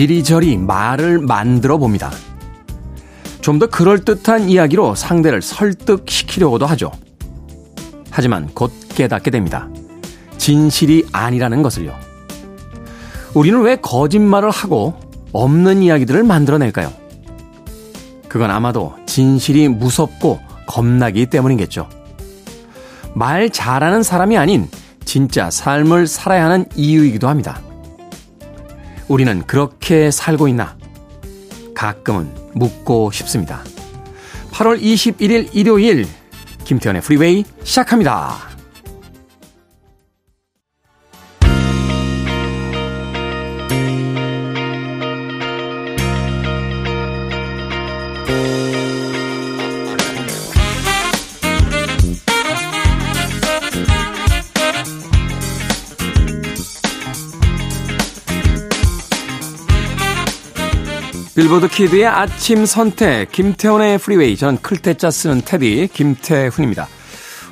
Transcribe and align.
이리저리 0.00 0.56
말을 0.56 1.18
만들어 1.18 1.76
봅니다. 1.76 2.10
좀 3.42 3.58
더 3.58 3.66
그럴듯한 3.66 4.48
이야기로 4.48 4.94
상대를 4.94 5.42
설득시키려고도 5.42 6.64
하죠. 6.66 6.90
하지만 8.10 8.48
곧 8.54 8.72
깨닫게 8.94 9.30
됩니다. 9.30 9.68
진실이 10.38 11.08
아니라는 11.12 11.62
것을요. 11.62 11.94
우리는 13.34 13.60
왜 13.60 13.76
거짓말을 13.76 14.50
하고 14.50 14.94
없는 15.32 15.82
이야기들을 15.82 16.22
만들어낼까요? 16.22 16.90
그건 18.28 18.50
아마도 18.50 18.94
진실이 19.04 19.68
무섭고 19.68 20.40
겁나기 20.66 21.26
때문이겠죠. 21.26 21.88
말 23.14 23.50
잘하는 23.50 24.02
사람이 24.02 24.38
아닌 24.38 24.66
진짜 25.04 25.50
삶을 25.50 26.06
살아야 26.06 26.46
하는 26.46 26.64
이유이기도 26.74 27.28
합니다. 27.28 27.60
우리는 29.10 29.44
그렇게 29.44 30.12
살고 30.12 30.46
있나? 30.46 30.76
가끔은 31.74 32.32
묻고 32.54 33.10
싶습니다. 33.10 33.64
8월 34.52 34.80
21일 34.80 35.48
일요일 35.52 36.06
김태현의 36.62 37.02
프리웨이 37.02 37.44
시작합니다. 37.64 38.49
빌보드 61.40 61.68
kid의 61.68 62.06
아침 62.06 62.66
선택, 62.66 63.32
김태훈의 63.32 63.96
프리웨이. 63.96 64.36
저는 64.36 64.60
클 64.60 64.82
태 64.82 64.99
자 64.99 65.10
쓰는 65.10 65.40
태디, 65.42 65.88
김태훈입니다. 65.90 66.86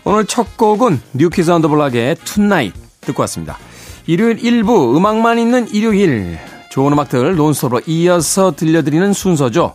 오늘 0.04 0.26
첫 0.26 0.58
곡은 0.58 1.00
New 1.14 1.30
Kids 1.30 1.50
on 1.50 1.57
the 1.57 1.68
Block의 1.68 2.16
Tonight 2.22 2.74
듣고 3.00 3.22
왔습니다. 3.22 3.56
일요일 4.04 4.36
1부 4.36 4.94
음악만 4.94 5.38
있는 5.38 5.70
일요일. 5.70 6.38
좋은 6.68 6.92
음악들 6.92 7.34
논스톱으로 7.34 7.80
이어서 7.86 8.54
들려드리는 8.54 9.14
순서죠. 9.14 9.74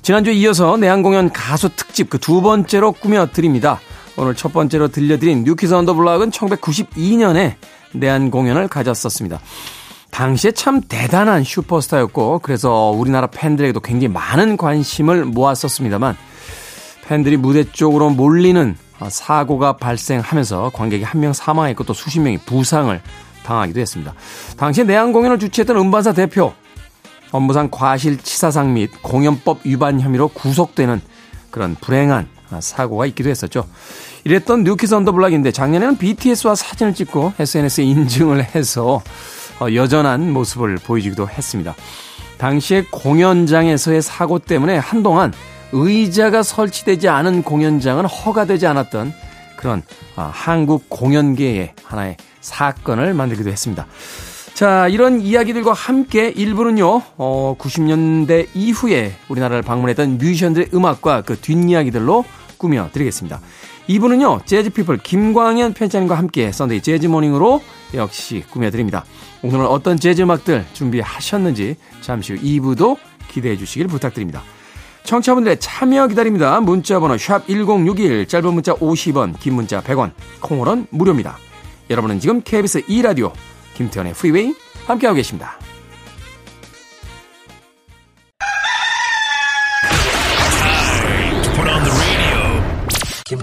지난주에 0.00 0.32
이어서 0.32 0.78
내한 0.78 1.02
공연 1.02 1.30
가수 1.30 1.68
특집 1.76 2.08
그 2.08 2.16
두 2.16 2.40
번째로 2.40 2.92
꾸며드립니다. 2.92 3.78
오늘 4.16 4.34
첫 4.34 4.54
번째로 4.54 4.88
들려드린 4.88 5.44
New 5.44 5.57
Kids 5.57 5.74
on 5.74 5.81
the 5.81 5.92
Block은 5.92 6.30
1992년에 6.30 7.56
내한 7.92 8.30
공연을 8.30 8.68
가졌었습니다. 8.68 9.38
당시에 10.10 10.52
참 10.52 10.80
대단한 10.80 11.44
슈퍼스타였고 11.44 12.40
그래서 12.40 12.90
우리나라 12.90 13.26
팬들에게도 13.28 13.80
굉장히 13.80 14.12
많은 14.12 14.56
관심을 14.56 15.24
모았었습니다만 15.24 16.16
팬들이 17.06 17.36
무대 17.36 17.64
쪽으로 17.64 18.10
몰리는 18.10 18.76
사고가 19.08 19.76
발생하면서 19.76 20.70
관객이 20.74 21.04
한 21.04 21.20
명 21.20 21.32
사망했고 21.32 21.84
또 21.84 21.92
수십 21.94 22.20
명이 22.20 22.38
부상을 22.38 23.00
당하기도 23.44 23.80
했습니다. 23.80 24.14
당시에 24.56 24.84
내한 24.84 25.12
공연을 25.12 25.38
주최했던 25.38 25.76
음반사 25.76 26.12
대표 26.12 26.52
업무상 27.32 27.68
과실치사상 27.70 28.74
및 28.74 28.90
공연법 29.02 29.60
위반 29.64 30.00
혐의로 30.00 30.28
구속되는 30.28 31.00
그런 31.50 31.76
불행한 31.80 32.28
사고가 32.60 33.06
있기도 33.06 33.30
했었죠. 33.30 33.66
이랬던 34.24 34.64
뉴키스 34.64 34.94
언더블락인데 34.94 35.52
작년에는 35.52 35.96
BTS와 35.96 36.54
사진을 36.54 36.94
찍고 36.94 37.32
SNS에 37.38 37.84
인증을 37.84 38.44
해서 38.54 38.96
어, 38.96 39.02
여전한 39.74 40.32
모습을 40.32 40.76
보여주기도 40.76 41.28
했습니다. 41.28 41.74
당시에 42.38 42.84
공연장에서의 42.90 44.00
사고 44.02 44.38
때문에 44.38 44.78
한동안 44.78 45.32
의자가 45.72 46.42
설치되지 46.42 47.08
않은 47.08 47.42
공연장은 47.42 48.06
허가되지 48.06 48.66
않았던 48.66 49.12
그런 49.56 49.82
아, 50.16 50.30
한국 50.32 50.88
공연계의 50.88 51.74
하나의 51.84 52.16
사건을 52.40 53.14
만들기도 53.14 53.50
했습니다. 53.50 53.86
자, 54.54 54.88
이런 54.88 55.20
이야기들과 55.20 55.72
함께 55.72 56.28
일부는요, 56.28 57.02
어, 57.16 57.56
90년대 57.58 58.48
이후에 58.54 59.12
우리나라를 59.28 59.62
방문했던 59.62 60.18
뮤지션들의 60.18 60.70
음악과 60.74 61.22
그 61.22 61.38
뒷이야기들로 61.38 62.24
꾸며드리겠습니다. 62.58 63.40
2부는요, 63.90 64.46
재즈피플 64.46 64.98
김광현 64.98 65.72
편집장과 65.72 66.16
함께 66.16 66.52
Sunday 66.52 66.80
Jazz 66.80 67.01
Morning으로 67.01 67.60
역시 67.94 68.44
꾸며드립니다. 68.50 69.04
오늘은 69.42 69.66
어떤 69.66 69.98
재즈 69.98 70.22
음악들 70.22 70.64
준비하셨는지 70.72 71.76
잠시 72.00 72.34
후 72.34 72.40
2부도 72.40 72.96
기대해 73.28 73.56
주시길 73.56 73.88
부탁드립니다. 73.88 74.42
청취자분들의 75.02 75.58
참여 75.58 76.06
기다립니다. 76.08 76.60
문자번호 76.60 77.16
샵 77.16 77.48
1061, 77.48 78.28
짧은 78.28 78.54
문자 78.54 78.74
50원, 78.74 79.38
긴 79.40 79.54
문자 79.54 79.80
100원, 79.80 80.12
콩으로는 80.40 80.86
무료입니다. 80.90 81.36
여러분은 81.88 82.20
지금 82.20 82.42
KBS 82.42 82.82
2라디오 82.82 83.32
김태현의 83.74 84.12
프리웨이 84.12 84.54
함께하고 84.86 85.16
계십니다. 85.16 85.58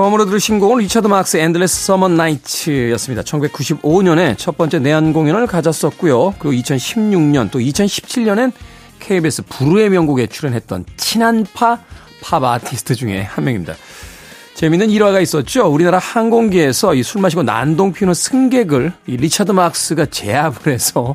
처음으로 0.00 0.24
들으신 0.24 0.60
곡은 0.60 0.78
리차드 0.78 1.08
마크스 1.08 1.36
Endless 1.36 1.84
Summer 1.84 2.08
Nights였습니다. 2.08 3.22
1995년에 3.22 4.34
첫 4.38 4.56
번째 4.56 4.78
내한 4.78 5.12
공연을 5.12 5.46
가졌었고요. 5.46 6.36
그리고 6.38 6.52
2016년 6.62 7.50
또 7.50 7.58
2017년엔 7.58 8.52
KBS 8.98 9.42
불후의 9.50 9.90
명곡에 9.90 10.26
출연했던 10.26 10.86
친한파 10.96 11.80
팝 12.22 12.42
아티스트 12.44 12.94
중에 12.94 13.20
한 13.20 13.44
명입니다. 13.44 13.74
재미있는 14.54 14.88
일화가 14.88 15.20
있었죠. 15.20 15.66
우리나라 15.66 15.98
항공기에서 15.98 16.94
이 16.94 17.02
술 17.02 17.20
마시고 17.20 17.42
난동 17.42 17.92
피우는 17.92 18.14
승객을 18.14 18.94
이 19.06 19.18
리차드 19.18 19.52
마크스가 19.52 20.06
제압을 20.06 20.72
해서 20.72 21.14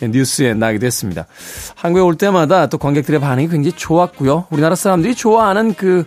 뉴스에 0.00 0.54
나기도 0.54 0.86
했습니다. 0.86 1.26
한국에 1.74 2.00
올 2.02 2.14
때마다 2.16 2.68
또 2.68 2.78
관객들의 2.78 3.18
반응이 3.18 3.48
굉장히 3.48 3.72
좋았고요. 3.72 4.46
우리나라 4.50 4.76
사람들이 4.76 5.16
좋아하는 5.16 5.74
그 5.74 6.04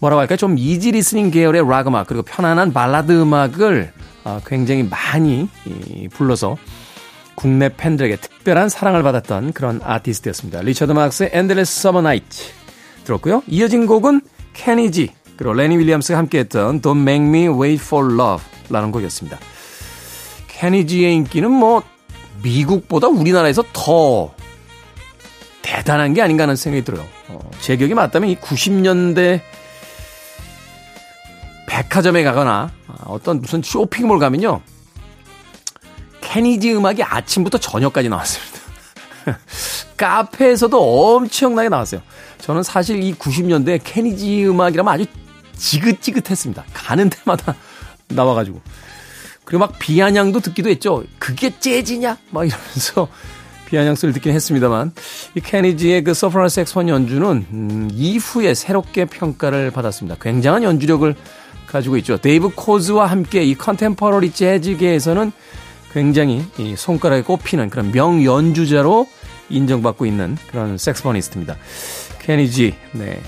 뭐라고 0.00 0.20
할까요? 0.20 0.36
좀 0.36 0.56
easy 0.58 0.92
listening 0.92 1.30
계열의 1.30 1.68
락 1.68 1.86
음악 1.86 2.06
그리고 2.06 2.22
편안한 2.22 2.72
발라드 2.72 3.12
음악을 3.12 3.92
어, 4.24 4.40
굉장히 4.46 4.82
많이 4.82 5.48
불러서 6.12 6.56
국내 7.34 7.68
팬들에게 7.68 8.16
특별한 8.16 8.68
사랑을 8.68 9.02
받았던 9.02 9.52
그런 9.52 9.80
아티스트였습니다. 9.82 10.62
리처드 10.62 10.92
마크스의 10.92 11.30
Endless 11.32 11.82
Summer 11.82 12.02
Night 12.02 12.52
들었고요. 13.04 13.42
이어진 13.46 13.86
곡은 13.86 14.22
케니지 14.52 15.12
그리고 15.36 15.54
레니 15.54 15.78
윌리엄스가 15.78 16.18
함께했던 16.18 16.82
Don't 16.82 17.00
Make 17.00 17.26
Me 17.26 17.48
Wait 17.48 17.82
for 17.82 18.12
Love 18.12 18.44
라는 18.68 18.90
곡이었습니다. 18.92 19.38
케니지의 20.48 21.14
인기는 21.14 21.50
뭐 21.50 21.82
미국보다 22.42 23.08
우리나라에서 23.08 23.64
더 23.72 24.34
대단한 25.62 26.12
게 26.12 26.20
아닌가 26.20 26.42
하는 26.42 26.56
생각이 26.56 26.84
들어요. 26.84 27.06
어, 27.28 27.38
제 27.60 27.76
기억이 27.76 27.94
맞다면 27.94 28.28
이 28.28 28.36
90년대 28.36 29.40
백화점에 31.80 32.22
가거나 32.22 32.70
어떤 33.04 33.40
무슨 33.40 33.62
쇼핑몰 33.62 34.18
가면요. 34.18 34.60
케니지 36.20 36.74
음악이 36.74 37.02
아침부터 37.02 37.58
저녁까지 37.58 38.10
나왔습니다. 38.10 38.60
카페에서도 39.96 41.14
엄청나게 41.16 41.70
나왔어요. 41.70 42.02
저는 42.38 42.62
사실 42.62 43.02
이 43.02 43.14
90년대 43.14 43.80
케니지 43.82 44.46
음악이라면 44.46 44.92
아주 44.92 45.06
지긋지긋했습니다. 45.56 46.64
가는 46.74 47.08
데마다 47.08 47.54
나와가지고. 48.08 48.60
그리고 49.44 49.66
막 49.66 49.78
비아냥도 49.78 50.40
듣기도 50.40 50.68
했죠. 50.68 51.02
그게 51.18 51.58
재즈냐? 51.58 52.18
막 52.30 52.46
이러면서 52.46 53.08
비아냥 53.66 53.94
소리를 53.94 54.14
듣긴 54.14 54.34
했습니다만 54.34 54.92
이 55.34 55.40
케니지의 55.40 56.04
그 56.04 56.12
소프라노 56.12 56.48
색소폰 56.48 56.88
연주는 56.88 57.46
음, 57.50 57.88
이후에 57.92 58.52
새롭게 58.54 59.06
평가를 59.06 59.70
받았습니다. 59.70 60.16
굉장한 60.20 60.62
연주력을 60.62 61.14
가지고 61.70 61.96
있죠. 61.98 62.16
데이브 62.16 62.50
코즈와 62.54 63.06
함께 63.06 63.42
이 63.44 63.54
contemporary 63.54 64.32
재즈계에서는 64.32 65.32
굉장히 65.92 66.44
이 66.58 66.76
손가락에 66.76 67.22
꼽히는 67.22 67.70
그런 67.70 67.90
명연주자로 67.92 69.08
인정받고 69.48 70.06
있는 70.06 70.36
그런 70.50 70.78
saxophonist입니다. 70.78 71.56
케니지, 72.20 72.74
네. 72.92 73.20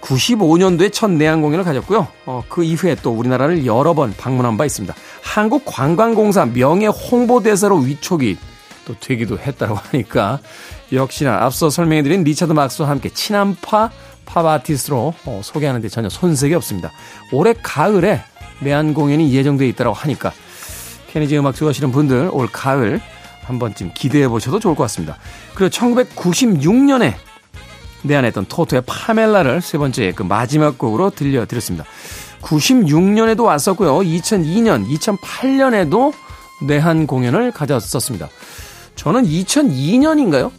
95년도에 0.00 0.92
첫 0.92 1.10
내한 1.10 1.42
공연을 1.42 1.64
가졌고요. 1.64 2.08
어, 2.26 2.42
그 2.48 2.64
이후에 2.64 2.96
또 3.02 3.12
우리나라를 3.12 3.66
여러 3.66 3.94
번 3.94 4.14
방문한 4.16 4.56
바 4.56 4.64
있습니다. 4.64 4.94
한국관광공사 5.22 6.46
명예 6.46 6.86
홍보대사로 6.86 7.78
위촉이 7.78 8.36
또 8.86 8.94
되기도 8.98 9.38
했다고 9.38 9.74
하니까 9.76 10.40
역시나 10.92 11.44
앞서 11.44 11.70
설명해드린 11.70 12.24
리차드 12.24 12.52
막스와 12.52 12.88
함께 12.88 13.10
친한파 13.10 13.90
팝 14.32 14.46
아티스트로 14.46 15.12
어, 15.24 15.40
소개하는데 15.42 15.88
전혀 15.88 16.08
손색이 16.08 16.54
없습니다. 16.54 16.92
올해 17.32 17.52
가을에 17.52 18.22
내한 18.60 18.94
공연이 18.94 19.32
예정되어 19.34 19.66
있다고 19.68 19.92
하니까 19.92 20.32
케니지 21.08 21.36
음악 21.38 21.56
좋아하시는 21.56 21.90
분들 21.90 22.30
올 22.32 22.46
가을 22.46 23.00
한 23.42 23.58
번쯤 23.58 23.90
기대해 23.94 24.28
보셔도 24.28 24.60
좋을 24.60 24.76
것 24.76 24.84
같습니다. 24.84 25.16
그리고 25.54 25.70
1996년에 25.70 27.14
내한했던 28.02 28.46
토토의 28.46 28.82
파멜라를 28.86 29.60
세 29.60 29.76
번째 29.76 30.12
그 30.12 30.22
마지막 30.22 30.78
곡으로 30.78 31.10
들려드렸습니다. 31.10 31.84
96년에도 32.42 33.44
왔었고요. 33.44 33.98
2002년, 33.98 34.88
2008년에도 34.88 36.12
내한 36.66 37.06
공연을 37.06 37.50
가졌었습니다. 37.50 38.28
저는 38.94 39.24
2002년인가요? 39.24 40.52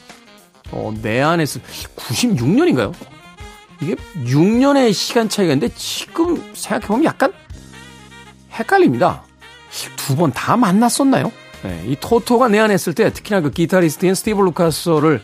어, 0.72 0.94
내한했을 1.02 1.62
96년인가요? 1.96 2.94
이게 3.82 3.96
6년의 4.24 4.94
시간 4.94 5.28
차이가 5.30 5.54
있는데 5.54 5.74
지금 5.76 6.38
생각해보면 6.54 7.04
약간 7.06 7.34
헷갈립니다. 8.54 9.24
두 9.96 10.16
번 10.16 10.32
다 10.32 10.58
만났었나요? 10.58 11.32
네, 11.64 11.84
이 11.88 11.96
토토가 12.00 12.48
내한했을 12.48 12.94
때 12.94 13.12
특히나 13.14 13.42
그 13.42 13.50
기타리스트인 13.52 14.14
스티브 14.16 14.42
루카소를 14.42 15.22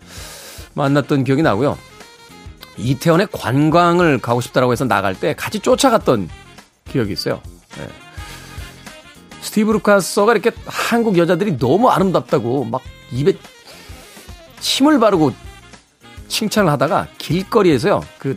만났던 0.73 1.23
기억이 1.23 1.41
나고요. 1.41 1.77
이태원에 2.77 3.25
관광을 3.31 4.19
가고 4.19 4.39
싶다라고 4.41 4.71
해서 4.71 4.85
나갈 4.85 5.19
때 5.19 5.33
같이 5.35 5.59
쫓아갔던 5.59 6.29
기억이 6.89 7.11
있어요. 7.11 7.41
네. 7.77 7.87
스티브 9.41 9.71
루카소가 9.71 10.33
이렇게 10.33 10.51
한국 10.65 11.17
여자들이 11.17 11.57
너무 11.57 11.89
아름답다고 11.89 12.65
막 12.65 12.81
입에 13.11 13.33
침을 14.59 14.99
바르고 14.99 15.31
칭찬을 16.27 16.71
하다가 16.71 17.07
길거리에서요, 17.17 18.03
그, 18.19 18.35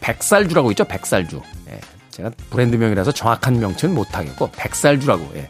백살주라고 0.00 0.70
있죠? 0.72 0.84
백살주. 0.84 1.40
예. 1.68 1.80
제가 2.10 2.30
브랜드명이라서 2.50 3.12
정확한 3.12 3.58
명칭은 3.58 3.94
못하겠고, 3.94 4.50
백살주라고, 4.52 5.32
예. 5.36 5.48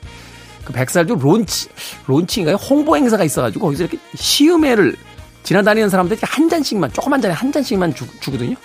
그 0.64 0.72
백살주 0.72 1.18
론치, 1.20 1.68
론치인가요? 2.06 2.56
홍보 2.56 2.96
행사가 2.96 3.24
있어가지고, 3.24 3.66
거기서 3.66 3.84
이렇게 3.84 3.98
시음회를 4.14 4.96
지나다니는 5.42 5.88
사람들이 5.88 6.18
한 6.22 6.48
잔씩만, 6.48 6.92
조그만 6.92 7.20
잔에 7.20 7.34
한 7.34 7.52
잔씩만 7.52 7.94
주, 7.94 8.06
주거든요? 8.20 8.56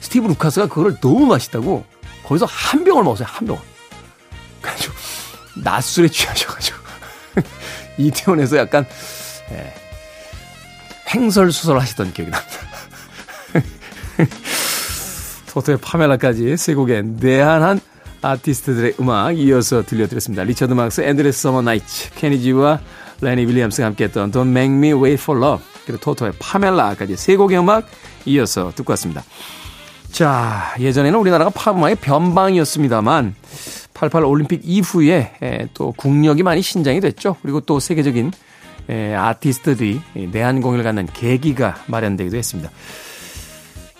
스티브 0.00 0.26
루카서가 0.28 0.68
그거를 0.68 0.98
너무 1.00 1.26
맛있다고, 1.26 1.84
거기서 2.24 2.46
한 2.46 2.84
병을 2.84 3.04
먹었어요, 3.04 3.28
한 3.30 3.46
병을. 3.46 3.60
그래가지고, 4.60 4.94
낮술에 5.62 6.08
취하셔가지고, 6.08 6.78
이태원에서 7.98 8.56
약간, 8.58 8.86
예. 9.52 9.83
횡설수설 11.14 11.78
하시던 11.78 12.12
기억이 12.12 12.30
납니다. 12.30 12.54
토토의 15.52 15.78
Pamela까지 15.78 16.56
세 16.56 16.74
곡의 16.74 17.04
내한한 17.20 17.80
아티스트들의 18.22 18.94
음악 19.00 19.38
이어서 19.38 19.82
들려드렸습니다. 19.82 20.42
리처드 20.44 20.72
막스, 20.72 21.02
Endless 21.02 21.42
Summer 21.42 21.62
Nights, 21.62 22.14
케니지와 22.14 22.80
레니 23.20 23.46
윌리엄스가 23.46 23.86
함께했던 23.86 24.32
Don't 24.32 24.48
Make 24.48 24.74
Me 24.74 24.92
Wait 24.92 25.22
for 25.22 25.40
Love 25.40 25.64
그리고 25.86 26.00
토토의 26.00 26.32
파멜라까지 26.38 27.16
세 27.16 27.36
곡의 27.36 27.58
음악 27.58 27.86
이어서 28.24 28.72
듣고 28.74 28.92
왔습니다. 28.92 29.22
자, 30.10 30.74
예전에는 30.78 31.18
우리나라가 31.18 31.50
팝음악의 31.50 31.96
변방이었습니다만 31.96 33.34
88 33.94 34.24
올림픽 34.24 34.60
이후에 34.64 35.68
또 35.74 35.92
국력이 35.92 36.42
많이 36.42 36.62
신장이 36.62 37.00
됐죠. 37.00 37.36
그리고 37.42 37.60
또 37.60 37.78
세계적인 37.78 38.26
에, 38.26 38.30
아티스트들이 38.88 40.00
내한 40.32 40.60
공연을 40.60 40.84
갖는 40.84 41.08
계기가 41.12 41.76
마련되기도 41.86 42.36
했습니다. 42.36 42.70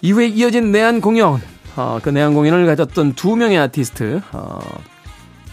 이후에 0.03 0.27
이어진 0.27 0.71
내한 0.71 1.01
공연, 1.01 1.41
어, 1.77 1.99
그 2.03 2.11
내한 2.11 2.35
공연을 2.35 2.67
가졌던 2.67 3.15
두 3.15 3.37
명의 3.37 3.59
아티스트 3.59 4.21
어, 4.33 4.61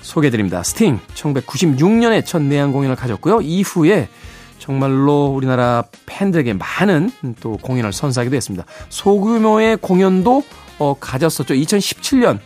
소개드립니다. 0.01 0.63
스팅 0.63 0.99
1996년에 1.15 2.25
첫 2.25 2.41
내한 2.41 2.71
공연을 2.71 2.95
가졌고요. 2.95 3.41
이후에 3.41 4.09
정말로 4.59 5.27
우리나라 5.27 5.83
팬들에게 6.05 6.53
많은 6.53 7.11
또 7.39 7.57
공연을 7.57 7.93
선사하기도 7.93 8.35
했습니다. 8.35 8.65
소규모의 8.89 9.77
공연도 9.77 10.43
어, 10.77 10.95
가졌었죠. 10.99 11.53
2017년 11.53 12.39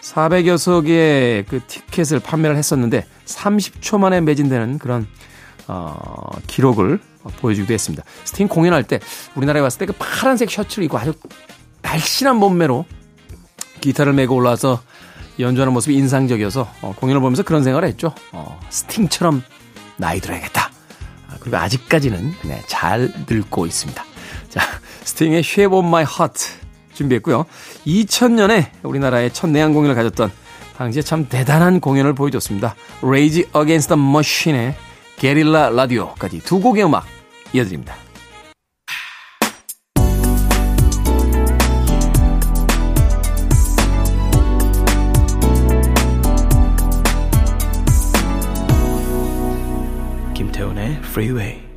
400여 0.00 0.56
석의 0.56 1.44
그 1.46 1.60
티켓을 1.66 2.20
판매를 2.20 2.56
했었는데 2.56 3.04
30초 3.26 3.98
만에 3.98 4.20
매진되는 4.20 4.78
그런 4.78 5.06
어, 5.68 6.30
기록을 6.46 6.98
보여주기도 7.40 7.72
했습니다. 7.74 8.02
스팅 8.24 8.48
공연할 8.48 8.82
때 8.84 9.00
우리나라에 9.34 9.62
왔을 9.62 9.78
때 9.78 9.86
그 9.86 9.92
파란색 9.98 10.50
셔츠를 10.50 10.84
입고 10.84 10.98
아주 10.98 11.12
날씬한 11.82 12.36
몸매로 12.36 12.84
기타를 13.80 14.12
메고 14.12 14.34
올라와서 14.34 14.80
연주하는 15.38 15.72
모습이 15.72 15.94
인상적이어서 15.96 16.68
어, 16.82 16.94
공연을 16.96 17.20
보면서 17.20 17.42
그런 17.42 17.62
생각을 17.62 17.86
했죠. 17.88 18.12
어, 18.32 18.58
스팅처럼 18.70 19.42
나이 19.96 20.20
들어야겠다. 20.20 20.70
아, 21.28 21.36
그리고 21.40 21.56
아직까지는 21.58 22.34
네, 22.44 22.62
잘 22.66 23.12
늙고 23.28 23.66
있습니다. 23.66 24.04
자, 24.48 24.60
스팅의 25.04 25.40
Shape 25.40 25.76
of 25.78 25.86
My 25.86 26.04
Heart 26.04 26.44
준비했고요. 26.94 27.44
2000년에 27.86 28.70
우리나라의 28.82 29.32
첫 29.32 29.48
내한 29.48 29.72
공연을 29.74 29.94
가졌던 29.94 30.32
당시에 30.76 31.02
참 31.02 31.28
대단한 31.28 31.80
공연을 31.80 32.14
보여줬습니다. 32.14 32.74
Rage 33.02 33.44
Against 33.56 33.88
the 33.94 34.00
Machine의 34.02 34.74
게릴라 35.18 35.70
라디오까지 35.70 36.40
두 36.40 36.60
곡의 36.60 36.84
음악 36.84 37.04
이어드립니다. 37.52 37.96
김태훈의 50.34 50.98
Freeway 51.02 51.67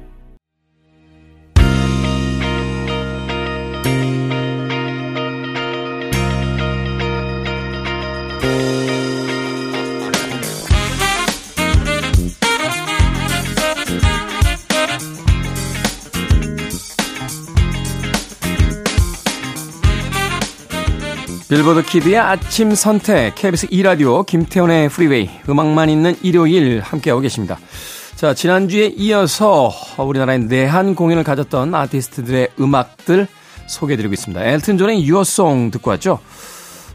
빌보드 21.51 21.83
Kid의 21.83 22.17
아침 22.17 22.73
선택, 22.73 23.35
KBS 23.35 23.67
2라디오, 23.67 24.25
김태훈의 24.25 24.87
Freeway, 24.87 25.29
음악만 25.49 25.89
있는 25.89 26.15
일요일 26.21 26.79
함께하고 26.79 27.19
계십니다. 27.19 27.59
자, 28.15 28.33
지난주에 28.33 28.93
이어서 28.95 29.69
우리나라의 29.97 30.45
내한 30.45 30.95
공연을 30.95 31.25
가졌던 31.25 31.75
아티스트들의 31.75 32.51
음악들 32.57 33.27
소개해드리고 33.67 34.13
있습니다. 34.13 34.45
엘튼 34.45 34.77
존의 34.77 35.03
유어송 35.03 35.71
듣고 35.71 35.89
왔죠? 35.89 36.19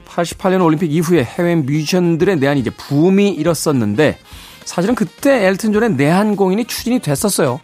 88년 0.09 0.65
올림픽 0.65 0.91
이후에 0.91 1.23
해외 1.23 1.55
뮤지션들의 1.55 2.37
내한이 2.37 2.61
이제 2.61 2.71
붐이 2.71 3.33
일었었는데, 3.33 4.17
사실은 4.65 4.95
그때 4.95 5.49
엘튼 5.49 5.75
존의 5.75 5.97
내한 5.97 6.35
공연이 6.35 6.65
추진이 6.65 7.01
됐었어요. 7.01 7.61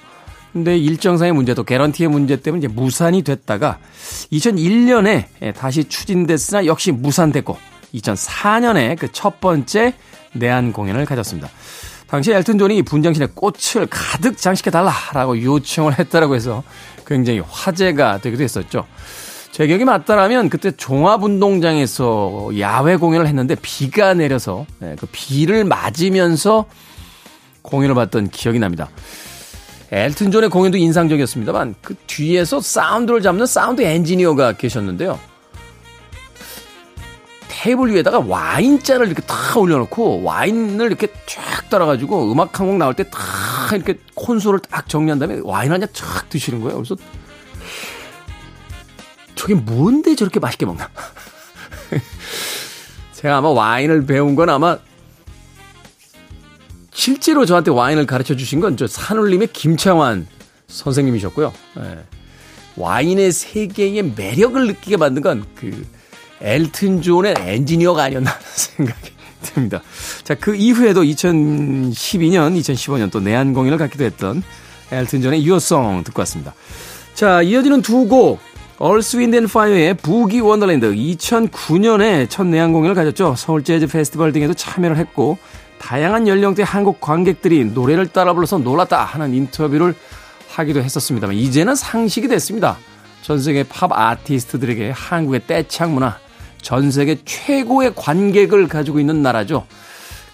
근데 0.53 0.77
일정상의 0.77 1.33
문제도 1.33 1.63
개런티의 1.63 2.09
문제 2.11 2.37
때문에 2.37 2.59
이제 2.67 2.69
무산이 2.69 3.23
됐다가 3.23 3.79
2001년에 4.33 5.55
다시 5.55 5.85
추진됐으나 5.85 6.67
역시 6.67 6.93
무산됐고 6.93 7.57
2004년에 7.95 8.99
그 8.99 9.09
첫 9.13 9.41
번째 9.41 9.95
내한 10.35 10.73
공연을 10.73 11.05
가졌습니다. 11.05 11.49
당시 12.07 12.33
엘튼 12.33 12.59
존이 12.59 12.83
분장실에 12.83 13.29
꽃을 13.35 13.87
가득 13.89 14.37
장식해달라라고 14.37 15.43
요청을 15.43 15.99
했다라고 15.99 16.35
해서 16.35 16.63
굉장히 17.07 17.41
화제가 17.41 18.19
되기도 18.19 18.43
했었죠. 18.43 18.87
제 19.51 19.67
기억이 19.67 19.85
맞다라면 19.85 20.49
그때 20.49 20.71
종합운동장에서 20.71 22.51
야외 22.59 22.97
공연을 22.97 23.27
했는데 23.27 23.55
비가 23.61 24.15
내려서 24.15 24.67
그 24.81 25.07
비를 25.13 25.65
맞으면서 25.65 26.67
공연을 27.63 27.95
봤던 27.95 28.31
기억이 28.31 28.59
납니다. 28.59 28.89
엘튼 29.93 30.31
존의 30.31 30.49
공연도 30.49 30.79
인상적이었습니다만 30.79 31.75
그 31.83 31.95
뒤에서 32.07 32.61
사운드를 32.63 33.21
잡는 33.21 33.45
사운드 33.45 33.83
엔지니어가 33.83 34.53
계셨는데요. 34.53 35.21
테이블 37.49 37.93
위에다가 37.93 38.19
와인잔을 38.27 39.07
이렇게 39.07 39.21
탁 39.23 39.57
올려놓고 39.59 40.23
와인을 40.23 40.87
이렇게 40.87 41.09
쫙 41.27 41.69
따라가지고 41.69 42.33
음악 42.33 42.59
한 42.59 42.67
곡 42.69 42.77
나올 42.79 42.95
때 42.95 43.05
탁 43.05 43.21
이렇게 43.75 43.99
콘솔을 44.15 44.61
딱 44.61 44.89
정리한 44.89 45.19
다음에 45.19 45.41
와인 45.45 45.71
한 45.71 45.79
잔 45.81 45.89
쫙 45.93 46.29
드시는 46.31 46.63
거예요. 46.63 46.79
그래서 46.79 46.97
저게 49.35 49.55
뭔데 49.55 50.15
저렇게 50.17 50.41
맛있게 50.41 50.65
먹나? 50.65 50.89
제가 53.13 53.37
아마 53.37 53.49
와인을 53.51 54.07
배운 54.07 54.35
건 54.37 54.49
아마 54.49 54.79
실제로 56.93 57.45
저한테 57.47 57.71
와인을 57.71 58.07
가르쳐 58.07 58.37
주신 58.37 58.61
건 58.61 58.77
저 58.77 58.87
산울림의 58.87 59.49
김창완 59.53 60.27
선생님이셨고요. 60.69 61.53
예. 61.79 61.99
와인의 62.77 63.33
세계의 63.33 64.13
매력을 64.17 64.67
느끼게 64.67 64.97
만든 64.97 65.23
건 65.23 65.45
그 65.55 65.87
엘튼 66.41 67.03
존의 67.03 67.35
엔지니어가 67.39 68.03
아니었나 68.05 68.33
생각이 68.55 69.13
듭니다. 69.43 69.81
자, 70.25 70.35
그 70.35 70.55
이후에도 70.57 71.03
2012년, 71.05 72.59
2015년 72.59 73.11
또 73.13 73.21
내한 73.21 73.53
공연을 73.55 73.79
갖기도 73.79 74.05
했던 74.05 74.43
엘튼 74.91 75.23
존의 75.23 75.45
Your 75.45 75.74
Song 75.74 76.03
듣고 76.05 76.21
왔습니다. 76.23 76.55
자, 77.15 77.43
이어지는 77.43 77.83
두 77.83 78.07
곡. 78.09 78.41
Earth 78.79 79.19
Wind 79.19 79.37
and 79.37 79.47
Fire의 79.47 79.95
Boogie 79.95 80.41
Wonderland 80.41 80.93
2009년에 80.93 82.29
첫 82.29 82.45
내한 82.49 82.73
공연을 82.73 82.97
가졌죠. 82.97 83.37
서울 83.37 83.63
재즈 83.63 83.87
페스티벌 83.87 84.33
등에도 84.33 84.55
참여를 84.55 84.97
했고 84.97 85.39
다양한 85.83 86.29
연령대 86.29 86.63
한국 86.65 87.01
관객들이 87.01 87.65
노래를 87.65 88.07
따라 88.07 88.33
불러서 88.33 88.59
놀랐다 88.59 89.05
하는 89.05 89.35
인터뷰를 89.35 89.95
하기도 90.49 90.81
했었습니다만 90.81 91.35
이제는 91.37 91.75
상식이 91.75 92.29
됐습니다. 92.29 92.79
전 93.23 93.41
세계 93.41 93.65
팝 93.65 93.91
아티스트들에게 93.93 94.93
한국의 94.95 95.47
떼창 95.47 95.93
문화, 95.93 96.19
전 96.63 96.93
세계 96.93 97.19
최고의 97.25 97.95
관객을 97.97 98.69
가지고 98.69 99.01
있는 99.01 99.23
나라죠. 99.23 99.67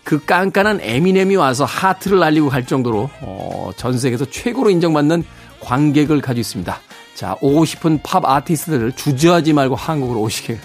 그 0.05 0.23
깐깐한 0.25 0.81
에미넴이 0.83 1.37
와서 1.37 1.65
하트를 1.65 2.19
날리고 2.19 2.51
갈 2.51 2.67
정도로 2.67 3.09
어, 3.23 3.71
전 3.77 3.99
세계에서 3.99 4.27
최고로 4.27 4.71
인정받는 4.71 5.25
관객을 5.61 6.21
가지고 6.21 6.41
있습니다. 6.41 6.79
자, 7.15 7.37
오고 7.41 7.65
싶은 7.65 8.01
팝 8.03 8.25
아티스트들을 8.25 8.93
주저하지 8.93 9.55
말고 9.55 9.77
한국으로 9.77 10.21
오시길 10.21 10.59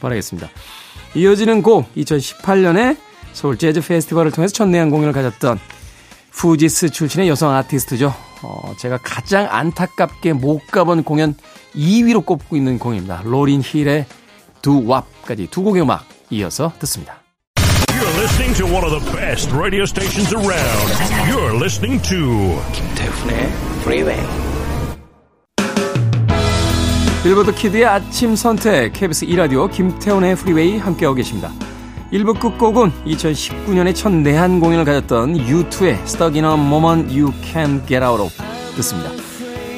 바라겠습니다. 0.00 0.48
이어지는 1.16 1.62
곡 1.62 1.92
2018년에 1.96 3.07
서울 3.38 3.56
재즈 3.56 3.80
페스티벌을 3.80 4.32
통해서 4.32 4.52
첫 4.52 4.68
내한 4.68 4.90
공연을 4.90 5.12
가졌던 5.12 5.60
후지스 6.32 6.90
출신의 6.90 7.28
여성 7.28 7.54
아티스트죠. 7.54 8.12
어, 8.42 8.72
제가 8.76 8.98
가장 9.00 9.46
안타깝게 9.48 10.32
못 10.32 10.66
가본 10.66 11.04
공연 11.04 11.36
2위로 11.72 12.26
꼽고 12.26 12.56
있는 12.56 12.80
공연입니다. 12.80 13.22
로린 13.24 13.62
힐의 13.64 14.06
Doo 14.60 14.82
Wop까지 14.82 15.46
두 15.52 15.62
곡의 15.62 15.82
음악 15.82 16.04
이어서 16.30 16.72
듣습니다. 16.80 17.22
You're 17.86 18.18
listening 18.18 18.56
to 18.56 18.66
one 18.66 18.84
of 18.84 18.90
the 18.90 19.16
best 19.16 19.54
radio 19.54 19.84
stations 19.84 20.34
around. 20.34 20.90
You're 21.30 21.54
listening 21.54 22.02
to 22.08 22.60
김태훈의 22.72 23.46
Freeway. 23.82 24.26
빌보드 27.22 27.54
Kid의 27.54 27.84
아침 27.84 28.34
선택 28.34 28.92
KBS 28.94 29.26
2라디오 29.26 29.70
김태훈의 29.70 30.34
Freeway 30.34 30.78
함께하고 30.78 31.14
계십니다. 31.14 31.52
1부 32.12 32.40
끝곡은 32.40 32.90
2019년에 33.04 33.94
첫 33.94 34.10
내한 34.10 34.60
공연을 34.60 34.86
가졌던 34.86 35.34
U2의 35.34 36.02
Stuck 36.04 36.40
in 36.40 36.44
a 36.44 36.54
Moment 36.54 37.14
You 37.14 37.32
Can 37.42 37.86
Get 37.86 38.02
Out 38.02 38.22
of 38.22 38.32
듣습니다. 38.76 39.10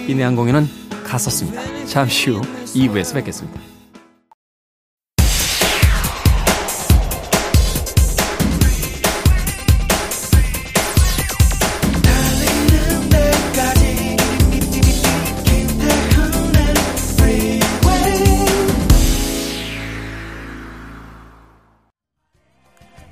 이 0.06 0.14
내한 0.14 0.36
공연은 0.36 0.68
갔었습니다. 1.04 1.60
잠시 1.86 2.30
후 2.30 2.40
2부에서 2.40 3.14
뵙겠습니다. 3.14 3.69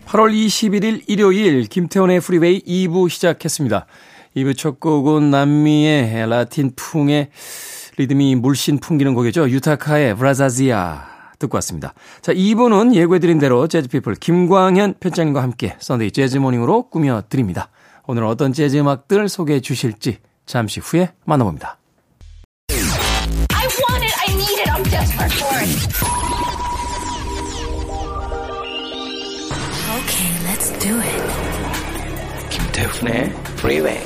(8월 0.09 0.33
21일) 0.33 1.03
일요일 1.07 1.65
김태훈의 1.65 2.21
Freeway 2.21 2.63
2부 2.63 3.11
시작했습니다. 3.11 3.85
2부 4.37 4.57
첫 4.57 4.81
곡은 4.81 5.31
남미의 5.31 6.27
라틴 6.27 6.73
풍의 6.75 7.29
리듬이 7.99 8.35
물씬 8.37 8.79
풍기는 8.79 9.13
곡이죠. 9.13 9.51
유타카의 9.51 10.17
Brazasia 10.17 11.05
듣고 11.39 11.57
왔습니다. 11.57 11.93
자, 12.23 12.33
2부는 12.33 12.95
예고해드린 12.95 13.39
대로 13.39 13.67
재즈피플 13.67 14.15
김광현 14.15 14.95
편장님과 14.99 15.43
함께 15.43 15.77
Sunday 15.79 16.13
재즈 16.13 16.40
Morning으로 16.40 16.89
꾸며드립니다. 16.89 17.69
오늘 18.07 18.25
어떤 18.25 18.55
재즈 18.55 18.79
음악들 18.79 19.29
소개해 19.29 19.61
주실지 19.61 20.21
잠시 20.47 20.81
후에 20.81 21.13
만나봅니다. 21.27 21.77
Okay, 30.09 30.33
let's 30.47 30.71
do 30.79 30.99
it. 31.01 31.23
김태훈의 32.49 33.31
Freeway. 33.59 34.01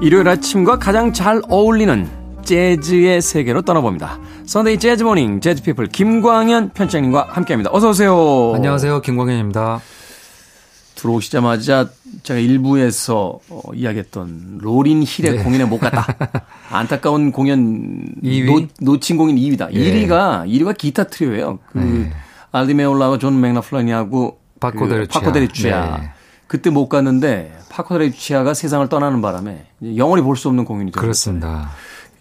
일요일 0.00 0.28
아침과 0.28 0.80
가장 0.80 1.12
잘 1.12 1.40
어울리는 1.48 2.08
재즈의 2.42 3.22
세계로 3.22 3.62
떠나봅니다. 3.62 4.18
Sunday 4.48 4.78
재즈 4.78 5.02
Morning 5.02 5.42
재즈 5.42 5.62
피플 5.62 5.88
김광현 5.88 6.70
편장님과 6.70 7.28
함께합니다. 7.32 7.68
어서 7.70 7.90
오세요. 7.90 8.52
안녕하세요. 8.54 9.02
김광현입니다. 9.02 9.82
들어오시자마자 10.94 11.90
제가 12.22 12.40
1부에서 12.40 13.40
어, 13.50 13.60
이야기했던 13.74 14.60
로린 14.62 15.04
힐의 15.06 15.36
네. 15.36 15.42
공연에 15.42 15.66
못 15.66 15.76
갔다. 15.78 16.06
안타까운 16.72 17.30
공연 17.30 18.06
2위? 18.24 18.68
놓, 18.80 19.00
친 19.02 19.18
공연 19.18 19.36
2위다. 19.36 19.68
예. 19.74 20.06
1위가 20.06 20.46
1위가 20.48 20.78
기타 20.78 21.04
트리오예요. 21.04 21.58
그 21.70 21.78
네. 21.78 22.10
알디메올라와 22.50 23.18
존 23.18 23.38
맥라플라니하고 23.42 24.38
파코데리치아. 24.60 25.20
그 25.96 26.00
네. 26.00 26.10
그때 26.46 26.70
못 26.70 26.88
갔는데 26.88 27.54
파코데리치아가 27.68 28.54
세상을 28.54 28.88
떠나는 28.88 29.20
바람에 29.20 29.66
영원히 29.96 30.22
볼 30.22 30.36
수 30.36 30.48
없는 30.48 30.64
공연이 30.64 30.90
됐어요. 30.90 31.02
그렇습니다. 31.02 31.68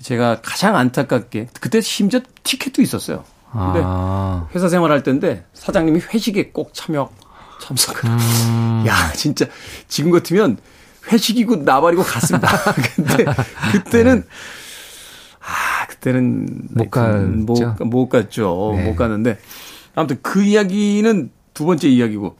제가 0.01 0.41
가장 0.41 0.75
안타깝게 0.75 1.47
그때 1.59 1.81
심지어 1.81 2.19
티켓도 2.43 2.81
있었어요. 2.81 3.23
근데 3.51 3.81
아. 3.83 4.47
회사 4.53 4.69
생활할 4.69 5.03
때인데 5.03 5.45
사장님이 5.53 6.01
회식에 6.13 6.51
꼭 6.51 6.71
참여 6.73 7.09
참석을. 7.61 8.09
음. 8.09 8.83
야 8.87 9.11
진짜 9.13 9.45
지금 9.87 10.11
같으면 10.11 10.57
회식이고 11.11 11.57
나발이고 11.57 12.03
갔습니다. 12.03 12.49
근데 12.95 13.25
그때는 13.71 14.21
네. 14.21 14.27
아 15.39 15.87
그때는 15.87 16.67
못 16.71 16.89
갔죠. 16.91 17.25
못, 17.27 17.85
못 17.85 18.09
갔죠. 18.09 18.73
네. 18.75 18.83
못 18.83 18.95
갔는데 18.95 19.39
아무튼 19.95 20.19
그 20.21 20.43
이야기는 20.43 21.31
두 21.53 21.65
번째 21.65 21.87
이야기고 21.87 22.37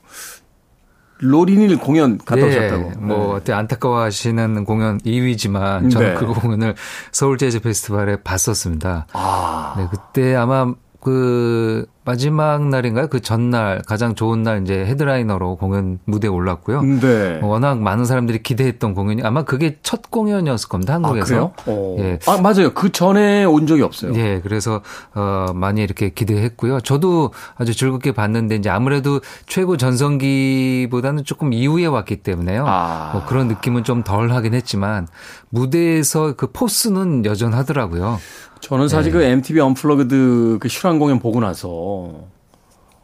로린일 1.18 1.78
공연 1.78 2.18
갔다 2.18 2.36
네, 2.36 2.48
오셨다고. 2.48 3.00
뭐 3.00 3.40
네. 3.40 3.52
안타까워하시는 3.52 4.64
공연 4.64 4.98
2위지만 5.00 5.90
저는 5.90 6.08
네. 6.08 6.14
그 6.14 6.26
공연을 6.26 6.74
서울 7.12 7.38
재즈 7.38 7.60
페스티벌에 7.60 8.22
봤었습니다. 8.22 9.06
아. 9.12 9.74
네, 9.76 9.88
그때 9.90 10.34
아마 10.34 10.72
그 11.00 11.86
마지막 12.08 12.66
날인가요? 12.70 13.08
그 13.08 13.20
전날 13.20 13.82
가장 13.86 14.14
좋은 14.14 14.42
날 14.42 14.62
이제 14.62 14.82
헤드라이너로 14.86 15.56
공연 15.56 15.98
무대에 16.06 16.30
올랐고요. 16.30 16.80
네. 16.80 17.38
워낙 17.42 17.82
많은 17.82 18.06
사람들이 18.06 18.42
기대했던 18.42 18.94
공연이 18.94 19.22
아마 19.22 19.42
그게 19.42 19.76
첫 19.82 20.10
공연이었을 20.10 20.70
겁니다. 20.70 20.94
한국에서. 20.94 21.52
아, 21.54 21.62
어. 21.66 21.96
예. 21.98 22.18
아, 22.26 22.38
맞아요. 22.38 22.72
그 22.72 22.92
전에 22.92 23.44
온 23.44 23.66
적이 23.66 23.82
없어요. 23.82 24.14
예. 24.14 24.40
그래서 24.42 24.80
어 25.14 25.48
많이 25.54 25.82
이렇게 25.82 26.08
기대했고요. 26.08 26.80
저도 26.80 27.32
아주 27.56 27.76
즐겁게 27.76 28.12
봤는데 28.12 28.56
이제 28.56 28.70
아무래도 28.70 29.20
최고 29.46 29.76
전성기보다는 29.76 31.24
조금 31.24 31.52
이후에 31.52 31.84
왔기 31.84 32.22
때문에요. 32.22 32.64
아. 32.66 33.10
뭐 33.12 33.26
그런 33.26 33.48
느낌은 33.48 33.84
좀 33.84 33.98
덜 34.02 34.30
하긴 34.30 34.54
했지만 34.54 35.08
무대에서 35.50 36.32
그 36.36 36.46
포스는 36.52 37.26
여전하더라고요. 37.26 38.18
저는 38.60 38.88
사실 38.88 39.12
네. 39.12 39.18
그 39.18 39.24
MTV 39.24 39.60
언플러그드 39.60 40.58
그 40.60 40.68
실황 40.68 40.98
공연 40.98 41.18
보고 41.18 41.40
나서 41.40 41.97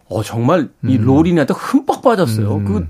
어 0.08 0.22
정말 0.22 0.68
이 0.84 0.96
음. 0.96 1.04
로린한테 1.04 1.54
흠뻑 1.56 2.02
빠졌어요. 2.02 2.56
음. 2.56 2.64
그 2.64 2.86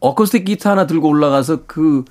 어쿠스틱 0.00 0.44
기타 0.44 0.72
하나 0.72 0.86
들고 0.86 1.08
올라가서 1.08 1.64
그 1.66 2.04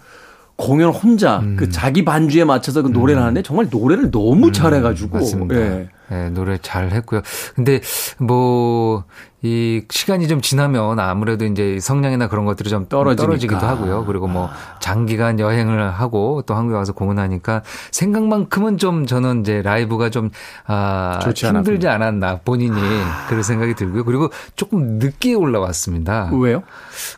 공연 0.56 0.92
혼자 0.92 1.40
음. 1.40 1.56
그 1.58 1.70
자기 1.70 2.04
반주에 2.04 2.44
맞춰서 2.44 2.82
그 2.82 2.90
노래를 2.90 3.22
음. 3.22 3.24
하는데 3.24 3.42
정말 3.44 3.68
노래를 3.72 4.12
너무 4.12 4.48
음. 4.48 4.54
잘해가지고 4.54 5.18
맞습니다. 5.18 5.56
예. 5.56 5.90
예, 6.12 6.30
노래 6.30 6.58
잘 6.62 6.92
했고요. 6.92 7.22
근데 7.56 7.82
뭐, 8.18 9.04
이 9.42 9.84
시간이 9.90 10.28
좀 10.28 10.42
지나면 10.42 11.00
아무래도 11.00 11.46
이제 11.46 11.80
성량이나 11.80 12.28
그런 12.28 12.46
것들이 12.46 12.70
좀 12.70 12.88
떨어지니까. 12.88 13.24
떨어지기도 13.26 13.60
하고요. 13.60 14.06
그리고 14.06 14.28
뭐 14.28 14.50
장기간 14.80 15.40
여행을 15.40 15.92
하고 15.92 16.42
또 16.46 16.56
한국에 16.56 16.76
와서 16.76 16.94
공연하니까 16.94 17.64
생각만큼은 17.92 18.78
좀 18.78 19.06
저는 19.06 19.42
이제 19.42 19.62
라이브가 19.62 20.10
좀 20.10 20.30
아, 20.66 21.20
힘들지 21.36 21.88
않았나 21.88 22.40
본인이 22.44 22.80
그런 23.28 23.44
생각이 23.44 23.76
들고요. 23.76 24.04
그리고 24.06 24.30
조금 24.56 25.00
늦게 25.00 25.34
올라왔습니다. 25.36 26.32
왜요? 26.34 26.64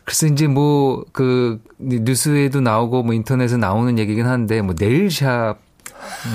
그래서 0.04 0.26
이제 0.26 0.46
뭐 0.46 1.04
그 1.12 1.60
뉴스에도 1.78 2.60
나오고 2.60 3.02
뭐 3.02 3.14
인터넷에 3.14 3.56
나오는 3.56 3.98
얘기긴 3.98 4.26
한데 4.26 4.62
뭐 4.62 4.74
네일샵 4.78 5.58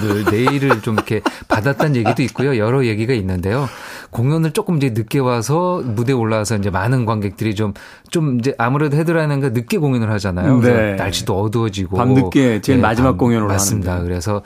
늘 0.02 0.26
내일을 0.30 0.82
좀 0.82 0.96
이렇게 0.96 1.22
받았다는 1.48 1.96
얘기도 1.96 2.24
있고요. 2.24 2.58
여러 2.58 2.86
얘기가 2.86 3.14
있는데요. 3.14 3.68
공연을 4.10 4.52
조금 4.52 4.78
이제 4.78 4.90
늦게 4.90 5.20
와서 5.20 5.82
무대에 5.84 6.16
올라와서 6.16 6.56
이제 6.58 6.70
많은 6.70 7.06
관객들이 7.06 7.56
좀, 7.56 7.74
좀 8.10 8.40
이제 8.40 8.54
아무래도 8.58 8.98
헤드라이너가 8.98 9.50
늦게 9.50 9.78
공연을 9.78 10.10
하잖아요. 10.12 10.60
네. 10.62 10.96
날씨도 10.96 11.40
어두워지고. 11.40 11.98
밤늦게 11.98 12.62
제일 12.62 12.78
네, 12.78 12.82
마지막 12.82 13.12
밤, 13.12 13.18
공연을 13.18 13.48
맞습니다. 13.48 13.94
하는데. 13.94 14.10
그래서 14.10 14.42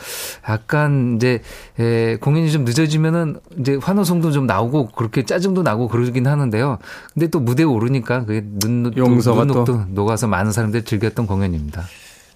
약간 0.50 1.16
이제 1.16 1.42
에, 1.80 2.18
공연이 2.18 2.52
좀 2.52 2.66
늦어지면은 2.66 3.38
이제 3.60 3.78
환호성도 3.82 4.32
좀 4.32 4.46
나오고 4.46 4.90
그렇게 4.90 5.24
짜증도 5.24 5.64
나고 5.64 5.88
그러긴 5.88 6.28
하는데요. 6.28 6.78
근데 7.14 7.28
또 7.28 7.40
무대에 7.40 7.66
오르니까 7.66 8.26
그게 8.26 8.44
눈, 8.46 8.92
용서가 8.96 9.46
눈, 9.46 9.66
또 9.66 9.86
녹아서 9.90 10.28
많은 10.28 10.52
사람들이 10.52 10.84
즐겼던 10.84 11.28
공연입니다. 11.28 11.84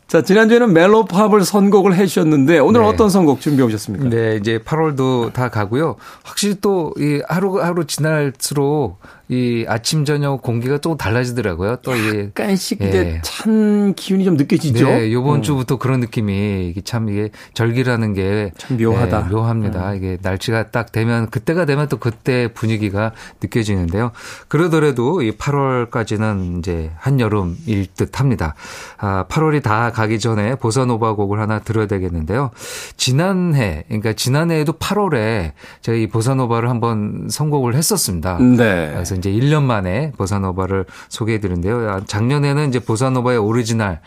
자, 0.07 0.21
지난주에는 0.21 0.71
멜로팝을 0.71 1.43
선곡을 1.43 1.95
해 1.95 2.05
주셨는데 2.05 2.59
오늘 2.59 2.81
네. 2.81 2.87
어떤 2.87 3.09
선곡 3.09 3.41
준비해 3.41 3.65
오셨습니까? 3.67 4.09
네, 4.09 4.35
이제 4.35 4.59
8월도 4.59 5.33
다 5.33 5.49
가고요. 5.49 5.95
확실히 6.23 6.55
또 6.61 6.93
이 6.97 7.21
하루 7.27 7.61
하루 7.61 7.85
지날수록 7.85 8.99
이 9.27 9.65
아침 9.67 10.05
저녁 10.05 10.41
공기가 10.41 10.77
또 10.77 10.97
달라지더라고요. 10.97 11.77
또이 11.77 12.19
약간씩 12.27 12.81
예. 12.81 13.21
찬 13.23 13.93
기운이 13.95 14.23
좀 14.25 14.35
느껴지죠. 14.37 14.87
네, 14.87 15.11
요번 15.13 15.37
음. 15.37 15.41
주부터 15.41 15.77
그런 15.77 15.99
느낌이 15.99 16.67
이게 16.69 16.81
참 16.81 17.09
이게 17.09 17.29
절기라는 17.53 18.13
게 18.13 18.51
참 18.57 18.77
묘하다. 18.77 19.25
예, 19.25 19.33
묘합니다. 19.33 19.91
음. 19.91 19.95
이게 19.95 20.17
날씨가 20.21 20.71
딱 20.71 20.91
되면 20.91 21.29
그때가 21.29 21.65
되면 21.65 21.87
또 21.87 21.97
그때 21.97 22.47
분위기가 22.53 23.11
느껴지는데요. 23.41 24.11
그러더라도 24.47 25.21
이 25.21 25.31
8월까지는 25.31 26.59
이제 26.59 26.91
한여름일 26.97 27.87
듯합니다. 27.95 28.55
아, 28.97 29.25
8월이 29.29 29.61
다 29.63 29.91
가기 29.91 30.19
전에 30.19 30.55
보사노바 30.55 31.13
곡을 31.13 31.39
하나 31.39 31.59
들어야 31.59 31.87
되겠는데요. 31.87 32.51
지난해 32.97 33.83
그러니까 33.87 34.13
지난해에도 34.13 34.73
8월에 34.73 35.51
저희 35.81 36.07
보사노바를 36.07 36.69
한번 36.69 37.27
선곡을 37.29 37.75
했었습니다. 37.75 38.37
네. 38.39 38.91
그래서 38.93 39.14
이제 39.17 39.31
1년 39.31 39.63
만에 39.63 40.11
보사노바를 40.17 40.85
소개해 41.09 41.39
드리는데요. 41.39 41.89
아, 41.89 42.01
작년에는 42.05 42.69
이제 42.69 42.79
보사노바의 42.79 43.37
오리지널 43.37 43.99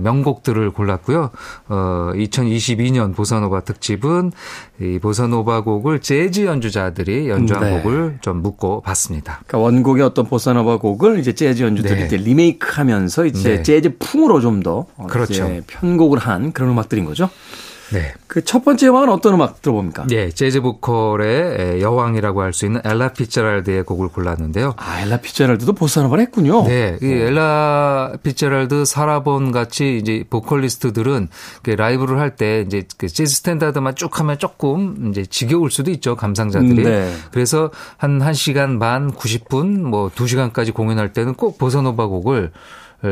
명곡들을 0.00 0.70
골랐고요. 0.70 1.30
어, 1.68 2.10
2022년 2.14 3.14
보사노바 3.14 3.60
특집은 3.60 4.32
이 4.80 4.98
보사노바 5.00 5.62
곡을 5.62 6.00
재즈 6.00 6.44
연주자들이 6.46 7.28
연주한 7.28 7.64
네. 7.64 7.82
곡을 7.82 8.18
좀 8.20 8.42
묶어 8.42 8.82
봤습니다. 8.82 9.40
그러니까 9.46 9.58
원곡의 9.58 10.02
어떤 10.04 10.26
보사노바 10.26 10.78
곡을 10.78 11.18
이제 11.18 11.32
재즈 11.32 11.62
연주자들이 11.62 12.08
네. 12.08 12.16
리메이크하면서 12.16 13.26
이제 13.26 13.56
네. 13.56 13.62
재즈 13.62 13.98
풍으로 13.98 14.40
좀더 14.40 14.86
어, 14.96 15.06
그렇죠. 15.06 15.60
편곡을 15.66 16.18
한 16.18 16.52
그런 16.52 16.70
음악들인 16.70 17.04
거죠. 17.04 17.28
네. 17.92 18.12
그 18.26 18.42
첫 18.44 18.64
번째 18.64 18.88
음악은 18.88 19.08
어떤 19.08 19.34
음악 19.34 19.62
들어봅니까? 19.62 20.06
네, 20.06 20.30
재즈 20.30 20.60
보컬의 20.60 21.80
여왕이라고 21.80 22.42
할 22.42 22.52
수 22.52 22.66
있는 22.66 22.80
엘라 22.84 23.08
피츠제럴드의 23.12 23.82
곡을 23.84 24.08
골랐는데요. 24.08 24.74
아, 24.76 25.00
엘라 25.00 25.16
피츠제럴드도 25.18 25.72
보사노바를 25.72 26.22
했군요. 26.24 26.64
네, 26.66 26.98
이 27.02 27.06
엘라 27.06 28.12
피츠제럴드, 28.22 28.84
사라 28.84 29.22
본 29.22 29.50
같이 29.52 29.98
이제 29.98 30.24
보컬리스트들은 30.30 31.28
라이브를 31.66 32.18
할 32.18 32.36
때 32.36 32.64
이제 32.66 32.84
그 32.96 33.08
재즈 33.08 33.32
스탠다드만 33.32 33.94
쭉 33.96 34.18
하면 34.20 34.38
조금 34.38 35.10
이제 35.10 35.24
지겨울 35.24 35.70
수도 35.70 35.90
있죠, 35.92 36.16
감상자들이. 36.16 36.82
네. 36.82 37.12
그래서 37.32 37.70
한 37.96 38.18
1시간 38.18 38.78
반, 38.78 39.12
90분, 39.12 39.80
뭐 39.82 40.10
2시간까지 40.10 40.74
공연할 40.74 41.12
때는 41.12 41.34
꼭 41.34 41.58
보사노바 41.58 42.06
곡을 42.06 42.52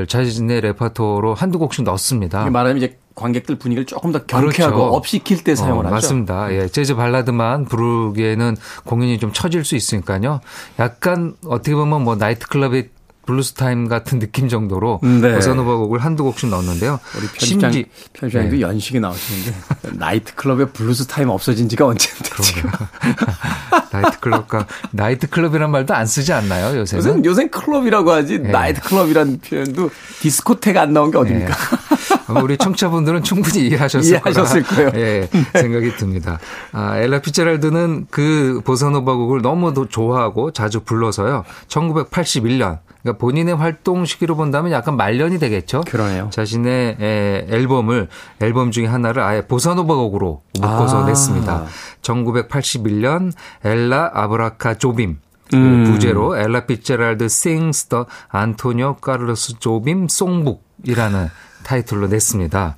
자신의 0.09 0.61
레파토로 0.62 1.35
한두 1.35 1.59
곡씩 1.59 1.85
넣습니다. 1.85 2.44
말하면 2.48 2.78
이제 2.78 2.98
관객들 3.14 3.57
분위기를 3.57 3.85
조금 3.85 4.11
더 4.12 4.24
경쾌하고 4.24 4.76
그렇죠. 4.76 4.94
업시킬 4.94 5.44
때 5.44 5.55
사용을 5.55 5.85
어, 5.85 5.88
하죠. 5.88 5.94
맞습니다. 5.94 6.52
예, 6.52 6.68
재즈 6.68 6.94
발라드만 6.94 7.66
부르기에는 7.66 8.57
공연이 8.85 9.18
좀 9.18 9.33
처질 9.33 9.64
수 9.64 9.76
있으니까요. 9.76 10.40
약간 10.78 11.35
어떻게 11.46 11.74
보면 11.74 12.02
뭐 12.05 12.16
나이트클럽의 12.16 12.88
블루스 13.26 13.54
타임 13.54 13.88
같은 13.88 14.18
느낌 14.18 14.48
정도로 14.48 15.00
네. 15.02 15.35
보사노바 15.35 15.76
곡을 15.76 16.00
한두 16.00 16.24
곡씩 16.24 16.48
넣었는데요. 16.50 16.98
우리 17.16 17.26
편집장, 17.28 17.72
심지 17.72 17.90
편집장도 18.12 18.56
네. 18.56 18.61
연식이 18.61 19.00
나오시는데 19.00 19.54
나이트 19.92 20.35
클럽의 20.35 20.70
블루스 20.72 21.06
타임 21.06 21.28
없어진 21.28 21.68
지가 21.68 21.87
언제인데 21.87 22.30
나이트 23.92 24.20
클럽과 24.20 24.66
나이트 24.90 25.28
클럽이란 25.28 25.70
말도 25.70 25.94
안 25.94 26.06
쓰지 26.06 26.32
않나요 26.32 26.78
요새는? 26.78 27.24
요새 27.24 27.42
요새 27.42 27.48
클럽이라고 27.48 28.11
하지 28.11 28.38
네. 28.38 28.50
나이트 28.50 28.80
클럽이란 28.82 29.40
표현도 29.40 29.90
디스코테가 30.20 30.82
안 30.82 30.92
나온 30.92 31.11
게 31.11 31.18
어딥니까? 31.18 31.48
네. 31.48 32.40
우리 32.40 32.56
청취자분들은 32.56 33.22
충분히 33.22 33.66
이해하셨을, 33.68 34.11
이해하셨을 34.12 34.62
거예요. 34.62 34.90
예, 34.94 35.28
생각이 35.54 35.96
듭니다. 35.96 36.38
아, 36.72 36.98
엘라 36.98 37.20
피체랄드는 37.20 38.06
그 38.11 38.61
보사노바 38.64 39.14
곡을 39.14 39.42
너무 39.42 39.72
좋아하고 39.88 40.52
자주 40.52 40.80
불러서요. 40.80 41.44
1981년 41.68 42.78
그러니까 43.02 43.18
본인의 43.20 43.56
활동 43.56 44.04
시기로 44.04 44.36
본다면 44.36 44.72
약간 44.72 44.96
말년이 44.96 45.38
되겠죠. 45.38 45.82
그러네요. 45.82 46.30
자신의 46.30 46.96
에, 47.00 47.46
앨범을 47.50 48.08
앨범 48.40 48.70
중에 48.70 48.86
하나를 48.86 49.22
아예 49.22 49.42
보사노바 49.42 49.94
곡으로 49.94 50.42
묶어서 50.60 51.02
아. 51.02 51.06
냈습니다. 51.06 51.66
1981년 52.02 53.32
엘라 53.64 54.10
아브라카 54.14 54.74
조빔 54.74 55.18
음. 55.54 55.84
부제로 55.84 56.36
Ella 56.37 56.64
Fitzgerald 56.66 57.28
Sings 57.28 57.87
the 57.87 58.07
Antonio 58.28 58.96
Carlos 58.96 59.59
Jobim 59.59 60.07
Songbook이라는 60.09 61.28
타이틀로 61.64 62.06
냈습니다. 62.06 62.76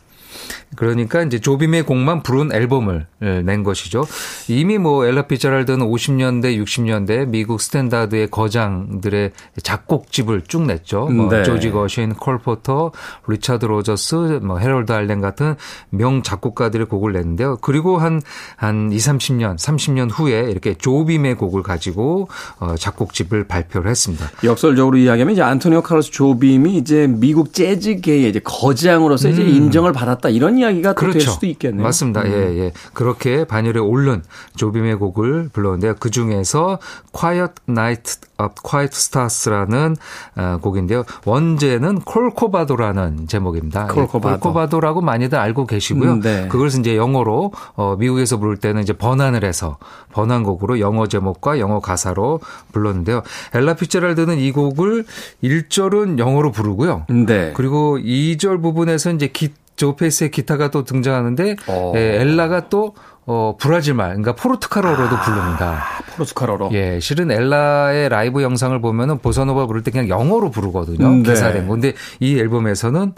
그러니까 0.76 1.22
이제 1.22 1.38
조빔의 1.38 1.84
곡만 1.84 2.22
부른 2.22 2.52
앨범을 2.52 3.06
예, 3.22 3.42
낸 3.42 3.62
것이죠. 3.62 4.06
이미 4.48 4.78
뭐 4.78 5.06
엘라 5.06 5.26
피츠제럴드는 5.26 5.86
50년대, 5.86 6.62
60년대 6.62 7.28
미국 7.28 7.60
스탠다드의 7.60 8.30
거장들의 8.30 9.32
작곡집을 9.62 10.42
쭉 10.48 10.66
냈죠. 10.66 11.06
뭐 11.06 11.28
네. 11.28 11.42
조지 11.42 11.70
거슈윈, 11.70 12.14
콜 12.14 12.38
포터, 12.38 12.92
리차드 13.26 13.64
로저스, 13.66 14.40
뭐 14.42 14.58
헤럴드 14.58 14.92
알렌 14.92 15.20
같은 15.20 15.54
명 15.90 16.22
작곡가들의 16.22 16.86
곡을 16.86 17.12
냈는데요. 17.12 17.58
그리고 17.60 17.98
한한 17.98 18.92
2, 18.92 18.96
30년, 18.96 19.56
30년 19.56 20.10
후에 20.12 20.50
이렇게 20.50 20.74
조빔의 20.74 21.36
곡을 21.36 21.62
가지고 21.62 22.28
어 22.58 22.74
작곡집을 22.76 23.44
발표를 23.44 23.90
했습니다. 23.90 24.30
역설적으로 24.42 24.96
이야기하면 24.98 25.32
이제 25.32 25.42
안토니오 25.42 25.82
카르스 25.82 26.10
조빔이 26.10 26.76
이제 26.76 27.06
미국 27.06 27.52
재즈계의 27.52 28.28
이제 28.28 28.40
거장으로서 28.40 29.28
음. 29.28 29.32
이제 29.32 29.42
인정을 29.42 29.92
받았다 29.92 30.23
이런 30.28 30.58
이야기가 30.58 30.94
그렇죠. 30.94 31.18
될 31.18 31.22
수도 31.28 31.46
있겠네요. 31.46 31.82
맞습니다. 31.82 32.22
음. 32.22 32.26
예, 32.26 32.58
예. 32.58 32.72
그렇게 32.92 33.44
반열에 33.44 33.78
오른 33.78 34.22
조빔의 34.56 34.96
곡을 34.96 35.50
불렀는데요. 35.52 35.94
그 35.98 36.10
중에서 36.10 36.78
Quiet 37.12 37.52
Night 37.68 38.20
of 38.38 38.54
Quiet 38.62 38.92
Stars라는 38.94 39.96
어, 40.36 40.58
곡인데요. 40.60 41.04
원제는 41.24 42.00
콜코바도라는 42.00 43.28
제목입니다. 43.28 43.88
예, 43.90 43.94
콜코바도. 43.94 44.40
콜코바도라고 44.40 45.00
많이들 45.00 45.38
알고 45.38 45.66
계시고요. 45.66 46.12
음, 46.12 46.20
네. 46.20 46.48
그걸 46.48 46.68
이제 46.68 46.96
영어로 46.96 47.52
어, 47.74 47.96
미국에서 47.98 48.38
부를 48.38 48.56
때는 48.56 48.82
이제 48.82 48.92
번안을 48.92 49.44
해서 49.44 49.78
번안곡으로 50.12 50.80
영어 50.80 51.06
제목과 51.06 51.58
영어 51.58 51.80
가사로 51.80 52.40
불렀는데요. 52.72 53.22
엘라 53.52 53.74
피츠제럴드는 53.74 54.38
이 54.38 54.52
곡을 54.52 55.04
1절은 55.42 56.18
영어로 56.18 56.52
부르고요. 56.52 57.06
네. 57.26 57.52
그리고 57.54 57.98
2절 57.98 58.62
부분에서 58.62 59.12
이제 59.12 59.28
기 59.28 59.52
조 59.76 59.87
패스의 59.87 60.30
기타가 60.30 60.70
또 60.70 60.84
등장하는데 60.84 61.56
어. 61.68 61.92
예, 61.96 62.20
엘라가 62.20 62.68
또 62.68 62.94
어, 63.26 63.56
브라질 63.58 63.94
말, 63.94 64.08
그러니까 64.08 64.34
포르투갈어로도 64.34 65.16
아, 65.16 65.20
부릅니다. 65.22 65.84
포르투갈어로? 66.14 66.70
예, 66.74 67.00
실은 67.00 67.30
엘라의 67.30 68.10
라이브 68.10 68.42
영상을 68.42 68.78
보면은 68.82 69.18
보사노바 69.18 69.64
부를 69.66 69.82
때 69.82 69.90
그냥 69.90 70.10
영어로 70.10 70.50
부르거든요. 70.50 71.06
음, 71.06 71.22
네. 71.22 71.30
개사된 71.30 71.66
건데 71.66 71.94
이 72.20 72.38
앨범에서는 72.38 73.14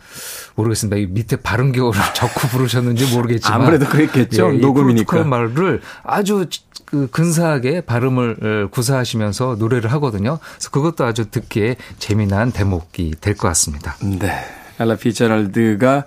모르겠습니다. 0.55 0.97
이 0.97 1.07
밑에 1.07 1.35
발음 1.37 1.73
기호를 1.73 2.01
적고 2.15 2.39
부르셨는지 2.49 3.13
모르겠지만 3.17 3.61
아무래도 3.63 3.87
그랬겠죠. 3.87 4.55
예, 4.55 4.59
녹음이니까. 4.59 5.11
포르투갈 5.11 5.25
말을 5.57 5.81
아주 6.05 6.47
그 6.85 7.09
근사하게 7.11 7.81
발음을 7.81 8.69
구사하시면서 8.71 9.57
노래를 9.59 9.91
하거든요. 9.95 10.39
그래서 10.55 10.71
그것도 10.71 11.05
아주 11.05 11.33
듣기에 11.33 11.75
재미난 11.99 12.53
대목이 12.53 13.15
될 13.21 13.35
것 13.37 13.49
같습니다. 13.49 13.97
네. 14.01 14.31
엘라 14.79 14.95
피츠제럴드가 14.95 16.05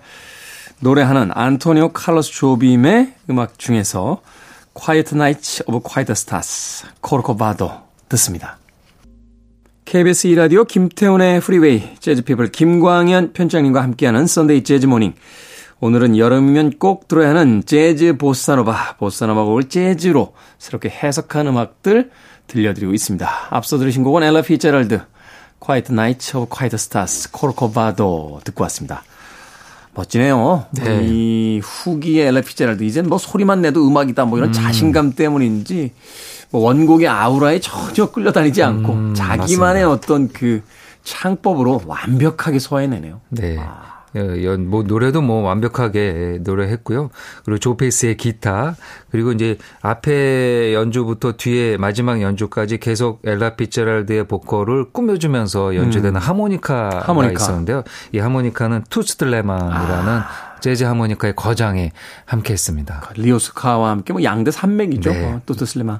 노래하는 0.81 1.31
안토니오 1.33 1.89
칼로스 1.89 2.31
조빔의 2.31 3.13
음악 3.29 3.59
중에서 3.59 4.21
Quiet 4.73 5.13
Nights 5.13 5.63
of 5.67 5.81
Quiet 5.81 6.11
Stars, 6.11 6.85
코르코바도 7.01 7.69
듣습니다. 8.07 8.57
KBS 9.83 10.29
2라디오 10.29 10.65
김태훈의 10.65 11.41
Freeway, 11.41 11.95
재즈피플 11.99 12.51
김광현 12.51 13.33
편장님과 13.33 13.83
함께하는 13.83 14.25
Sunday 14.25 14.63
재즈 14.63 14.85
Morning. 14.85 15.15
오늘은 15.81 16.17
여름이면 16.17 16.79
꼭 16.79 17.09
들어야 17.09 17.29
하는 17.29 17.63
재즈 17.65 18.15
보사노바, 18.17 18.97
보사노바 18.97 19.43
곡을 19.43 19.67
재즈로 19.67 20.33
새롭게 20.59 20.89
해석한 20.89 21.47
음악들 21.47 22.11
들려드리고 22.47 22.93
있습니다. 22.93 23.29
앞서 23.49 23.77
들으신 23.77 24.03
곡은 24.03 24.23
엘라 24.23 24.43
피제럴드, 24.43 25.01
Quiet 25.59 25.91
Night 25.91 26.37
of 26.37 26.47
Quiet 26.49 26.75
Stars, 26.75 27.31
코르코바도 27.31 28.41
듣고 28.45 28.63
왔습니다. 28.63 29.03
멋지네요. 29.99 30.65
네. 30.71 31.01
이 31.03 31.59
후기의 31.63 32.27
엘라 32.27 32.41
피제럴드, 32.41 32.83
이젠 32.83 33.07
뭐 33.07 33.17
소리만 33.17 33.61
내도 33.61 33.85
음악이다, 33.87 34.25
뭐 34.25 34.37
이런 34.37 34.49
음. 34.49 34.53
자신감 34.53 35.13
때문인지, 35.13 35.91
뭐 36.51 36.61
원곡의 36.61 37.07
아우라에 37.07 37.59
전혀 37.59 38.09
끌려다니지 38.09 38.63
않고, 38.63 38.93
음, 38.93 39.13
자기만의 39.13 39.83
맞습니다. 39.83 39.89
어떤 39.89 40.27
그 40.29 40.61
창법으로 41.03 41.81
완벽하게 41.85 42.59
소화해내네요. 42.59 43.21
네. 43.29 43.57
아. 43.59 43.98
예, 44.15 44.55
뭐 44.57 44.83
노래도 44.83 45.21
뭐 45.21 45.41
완벽하게 45.41 46.39
노래했고요. 46.41 47.09
그리고 47.45 47.59
조페이스의 47.59 48.17
기타 48.17 48.75
그리고 49.11 49.31
이제 49.31 49.57
앞에 49.81 50.73
연주부터 50.73 51.33
뒤에 51.33 51.77
마지막 51.77 52.21
연주까지 52.21 52.79
계속 52.79 53.21
엘라 53.25 53.55
피체랄드의 53.55 54.27
보컬을 54.27 54.91
꾸며주면서 54.91 55.75
연주되는 55.75 56.15
음. 56.15 56.21
하모니카가 56.21 57.01
하모니카. 57.07 57.33
있었는데요. 57.33 57.83
이 58.11 58.19
하모니카는 58.19 58.83
투스틀레만이라는 58.89 60.13
아. 60.13 60.27
재즈 60.59 60.83
하모니카의 60.83 61.35
거장에 61.35 61.91
함께 62.25 62.53
했습니다. 62.53 63.01
그 63.07 63.19
리오스카와 63.21 63.91
함께 63.91 64.13
뭐 64.13 64.23
양대 64.23 64.51
산맥이죠. 64.51 65.11
네. 65.11 65.25
어, 65.25 65.41
투스틀레만. 65.45 65.99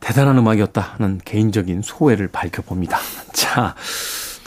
대단한 0.00 0.38
음악이었다는 0.38 1.20
개인적인 1.24 1.82
소회를 1.82 2.28
밝혀봅니다. 2.28 2.98
자. 3.32 3.74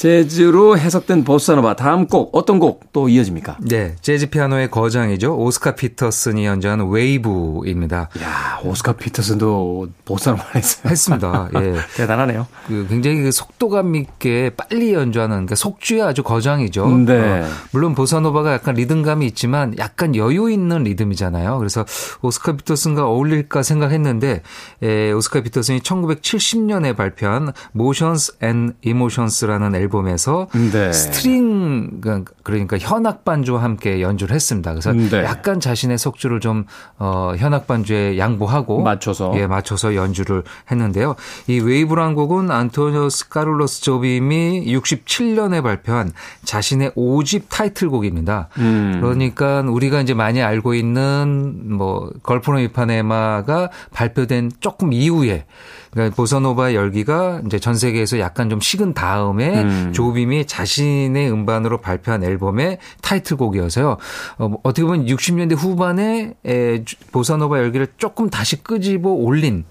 재즈로 0.01 0.79
해석된 0.79 1.23
보사노바 1.23 1.75
다음 1.75 2.07
곡 2.07 2.31
어떤 2.33 2.57
곡 2.57 2.91
또 2.91 3.07
이어집니까? 3.07 3.57
네, 3.61 3.95
재즈 4.01 4.31
피아노의 4.31 4.71
거장이죠. 4.71 5.37
오스카 5.37 5.75
피터슨이 5.75 6.43
연주한 6.45 6.89
Wave입니다. 6.89 8.09
야, 8.21 8.59
오스카 8.63 8.93
피터슨도 8.93 9.89
보사노바 10.03 10.43
했어요. 10.55 10.89
했습니다. 10.89 11.49
예. 11.55 11.75
대단하네요. 11.95 12.47
그 12.67 12.87
굉장히 12.89 13.21
그 13.21 13.31
속도감 13.31 13.95
있게 13.95 14.51
빨리 14.57 14.93
연주하는 14.93 15.35
그러니까 15.35 15.53
속주의 15.55 16.01
아주 16.01 16.23
거장이죠. 16.23 16.89
네. 17.05 17.41
어, 17.41 17.45
물론 17.71 17.93
보사노바가 17.93 18.53
약간 18.53 18.73
리듬감이 18.73 19.25
있지만 19.27 19.77
약간 19.77 20.15
여유 20.15 20.49
있는 20.49 20.83
리듬이잖아요. 20.83 21.59
그래서 21.59 21.85
오스카 22.23 22.57
피터슨과 22.57 23.05
어울릴까 23.05 23.61
생각했는데 23.61 24.41
예, 24.81 25.11
오스카 25.11 25.41
피터슨이 25.41 25.79
1970년에 25.81 26.97
발표한 26.97 27.53
Motions 27.75 28.33
and 28.43 28.73
Emotions라는 28.83 29.75
앨범 29.75 29.90
앨범에서 29.91 30.47
네. 30.71 30.91
string 30.93 32.01
그러니까, 32.01 32.31
그러니까 32.43 32.77
현악 32.79 33.25
반주와 33.25 33.61
함께 33.61 34.01
연주를 34.01 34.33
했습니다. 34.33 34.71
그래서 34.71 34.93
네. 34.93 35.23
약간 35.23 35.59
자신의 35.59 35.97
속주를 35.97 36.39
좀 36.39 36.65
어, 36.97 37.33
현악 37.37 37.67
반주에 37.67 38.17
양보하고 38.17 38.81
맞춰서 38.81 39.33
예 39.35 39.45
맞춰서 39.45 39.95
연주를 39.95 40.43
했는데요. 40.71 41.15
이 41.47 41.59
Wave란 41.59 42.15
곡은 42.15 42.49
안토니오 42.49 43.09
스 43.09 43.29
카를로스 43.29 43.81
조빔이 43.81 44.65
67년에 44.65 45.61
발표한 45.61 46.11
자신의 46.45 46.91
5집 46.91 47.43
타이틀곡입니다. 47.49 48.49
음. 48.57 48.97
그러니까 49.01 49.61
우리가 49.61 50.01
이제 50.01 50.13
많이 50.13 50.41
알고 50.41 50.73
있는 50.73 51.75
뭐 51.75 52.09
Girl 52.23 52.41
from 52.41 52.59
Ipanema가 52.59 53.69
발표된 53.91 54.51
조금 54.59 54.93
이후에 54.93 55.45
그러니까 55.91 56.15
보사노바 56.15 56.73
열기가 56.73 57.41
이제 57.45 57.59
전 57.59 57.75
세계에서 57.75 58.19
약간 58.19 58.49
좀 58.49 58.59
식은 58.59 58.93
다음에 58.93 59.61
음. 59.61 59.91
조빔이 59.93 60.45
자신의 60.45 61.31
음반으로 61.31 61.79
발표한 61.79 62.23
앨범의 62.23 62.79
타이틀곡이어서요. 63.01 63.97
어, 64.37 64.47
뭐 64.47 64.59
어떻게 64.63 64.85
보면 64.85 65.05
60년대 65.05 65.55
후반에 65.55 66.33
에, 66.45 66.83
보사노바 67.11 67.59
열기를 67.59 67.87
조금 67.97 68.29
다시 68.29 68.63
끄집어 68.63 69.09
올린 69.09 69.65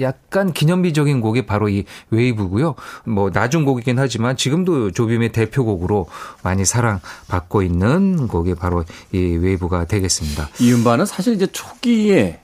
약간 0.00 0.52
기념비적인 0.52 1.20
곡이 1.20 1.46
바로 1.46 1.68
이 1.68 1.84
Wave고요. 2.10 2.74
뭐 3.04 3.30
나중 3.30 3.64
곡이긴 3.64 3.98
하지만 3.98 4.36
지금도 4.36 4.90
조빔의 4.90 5.32
대표곡으로 5.32 6.06
많이 6.42 6.64
사랑받고 6.64 7.62
있는 7.62 8.28
곡이 8.28 8.54
바로 8.54 8.84
이 9.12 9.18
Wave가 9.18 9.86
되겠습니다. 9.86 10.48
이 10.60 10.72
음반은 10.72 11.06
사실 11.06 11.34
이제 11.34 11.46
초기에 11.46 12.40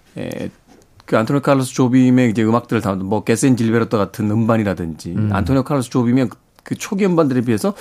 그 1.06 1.18
안토니오 1.18 1.40
칼로스 1.42 1.74
조빔의 1.74 2.30
이제 2.30 2.42
음악들을 2.42 2.80
담은 2.82 3.04
뭐 3.04 3.24
Getz 3.24 3.43
and 3.43 3.56
Gilberto 3.56 3.98
같은 3.98 4.30
음반이라든지 4.30 5.14
음. 5.16 5.30
안토니오 5.32 5.64
칼로스 5.64 5.90
조빔의 5.90 6.30
그 6.62 6.74
초기 6.76 7.04
음반들에 7.04 7.42
비해서 7.42 7.74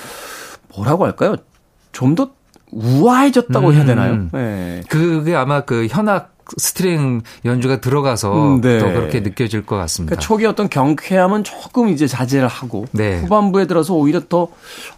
뭐라고 0.76 1.06
할까요? 1.06 1.38
좀 1.92 2.16
더 2.16 2.32
우아해졌다고 2.74 3.70
음. 3.70 3.74
해야 3.74 3.86
되나요? 3.86 4.28
네. 4.32 4.82
그게 4.90 5.36
아마 5.36 5.62
그 5.62 5.88
현악 5.88 6.33
string 6.58 7.22
연주가 7.46 7.82
들어가서 7.82 8.56
음, 8.56 8.62
네. 8.62 8.80
더 8.80 8.86
그렇게 8.86 9.20
느껴질 9.22 9.66
것 9.66 9.76
같습니다. 9.78 10.16
그러니까 10.16 10.22
초기 10.28 10.46
어떤 10.46 10.70
경쾌함은 10.70 11.44
조금 11.44 11.90
이제 11.90 12.08
자제를 12.08 12.48
하고 12.48 12.86
네. 12.92 13.20
후반부에 13.20 13.68
들어서 13.68 13.94
오히려 13.94 14.22
더 14.30 14.50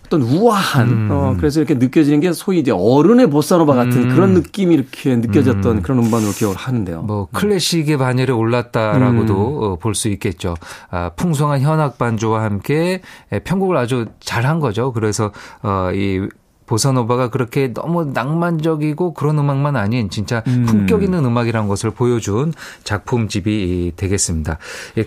어떤 0.05 0.21
우아한 0.21 0.87
음. 0.87 1.09
어 1.11 1.35
그래서 1.37 1.59
이렇게 1.59 1.73
느껴지는 1.73 2.19
게 2.19 2.31
소위 2.31 2.59
이제 2.59 2.71
어른의 2.71 3.29
보사노바 3.31 3.73
같은 3.73 4.03
음. 4.03 4.09
그런 4.09 4.33
느낌이 4.33 4.75
이렇게 4.75 5.15
느껴졌던 5.15 5.77
음. 5.77 5.81
그런 5.81 5.99
음반으로 5.99 6.31
기억을 6.31 6.55
하는데요. 6.55 7.01
뭐 7.01 7.27
클래식의 7.33 7.97
반열에 7.97 8.31
올랐다라고도 8.31 9.33
음. 9.33 9.63
어, 9.63 9.75
볼수 9.77 10.09
있겠죠. 10.09 10.55
아, 10.91 11.09
풍성한 11.15 11.61
현악 11.61 11.97
반주와 11.97 12.43
함께 12.43 13.01
편곡을 13.43 13.77
아주 13.77 14.05
잘한 14.19 14.59
거죠. 14.59 14.93
그래서 14.93 15.31
어 15.63 15.85
이 15.95 16.27
보사노바가 16.65 17.29
그렇게 17.29 17.73
너무 17.73 18.05
낭만적이고 18.05 19.13
그런 19.13 19.39
음악만 19.39 19.75
아닌 19.75 20.09
진짜 20.09 20.43
음. 20.47 20.65
품격 20.65 21.03
있는 21.03 21.25
음악이라는 21.25 21.67
것을 21.67 21.91
보여준 21.91 22.53
작품집이 22.83 23.93
되겠습니다. 23.95 24.57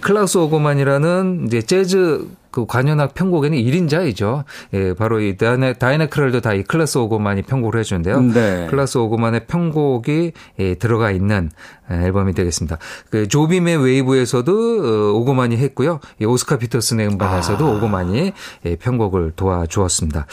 클라우스 0.01 0.39
오거만이라는 0.39 1.45
이제 1.47 1.63
재즈 1.63 2.27
그 2.51 2.67
관현악 2.67 3.15
편곡에는 3.15 3.57
1인자이죠. 3.57 4.45
예, 4.75 4.95
바로 4.95 5.21
이 5.21 5.37
다이애나, 5.37 5.73
다이애나 5.73 6.07
크롤도 6.07 6.41
다 6.43 6.59
이 6.59 6.63
클라우스 6.63 6.99
오거만이 6.99 7.43
편곡을 7.43 7.79
해주는데요. 7.81 8.21
네. 8.21 8.67
클라우스 8.69 8.99
오거만의 8.99 9.47
편곡이 9.47 10.33
예, 10.59 10.75
들어가 10.75 11.11
있는 11.11 11.51
앨범이 11.91 12.35
되겠습니다. 12.35 12.79
그 13.11 13.29
조빔의 13.29 13.77
Wave에서도 13.79 14.53
어, 14.53 15.13
오거만이 15.19 15.57
했고요. 15.57 16.01
이 16.21 16.25
오스카 16.25 16.59
피터슨의 16.59 17.07
음반에서도 17.09 17.65
아. 17.65 17.71
오거만이 17.77 18.33
예, 18.67 18.77
편곡을 18.77 19.33
도와주었습니다. 19.37 20.27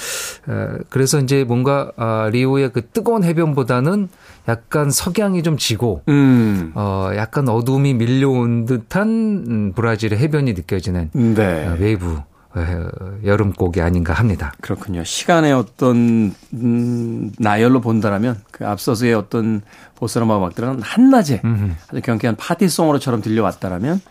어, 0.47 0.67
그래서 0.89 1.19
이제 1.19 1.43
뭔가 1.43 1.91
아, 1.95 2.29
리오의 2.31 2.71
그 2.73 2.87
뜨거운 2.87 3.23
해변보다는 3.23 4.09
약간 4.47 4.91
석양이 4.91 5.41
좀 5.41 5.57
지고 5.57 6.01
음. 6.07 6.71
어 6.75 7.09
약간 7.15 7.49
어둠이 7.49 7.95
밀려온 7.95 8.65
듯한 8.65 9.07
음, 9.47 9.73
브라질의 9.73 10.19
해변이 10.19 10.53
느껴지는 10.53 11.09
네. 11.13 11.67
어, 11.67 11.75
웨이브 11.79 12.05
어, 12.05 12.14
여름 13.25 13.51
곡이 13.53 13.81
아닌가 13.81 14.13
합니다. 14.13 14.53
그렇군요. 14.61 15.03
시간의 15.03 15.53
어떤 15.53 16.33
음, 16.53 17.31
나열로 17.37 17.81
본다라면 17.81 18.41
그 18.51 18.65
앞서서의 18.65 19.13
어떤 19.13 19.61
보스라마 19.95 20.37
음악들은 20.37 20.81
한낮에 20.81 21.41
음흠. 21.43 21.71
아주 21.89 22.01
경쾌한 22.01 22.35
party 22.37 22.58
song으로처럼 22.58 23.21
들려왔다라면 23.21 24.01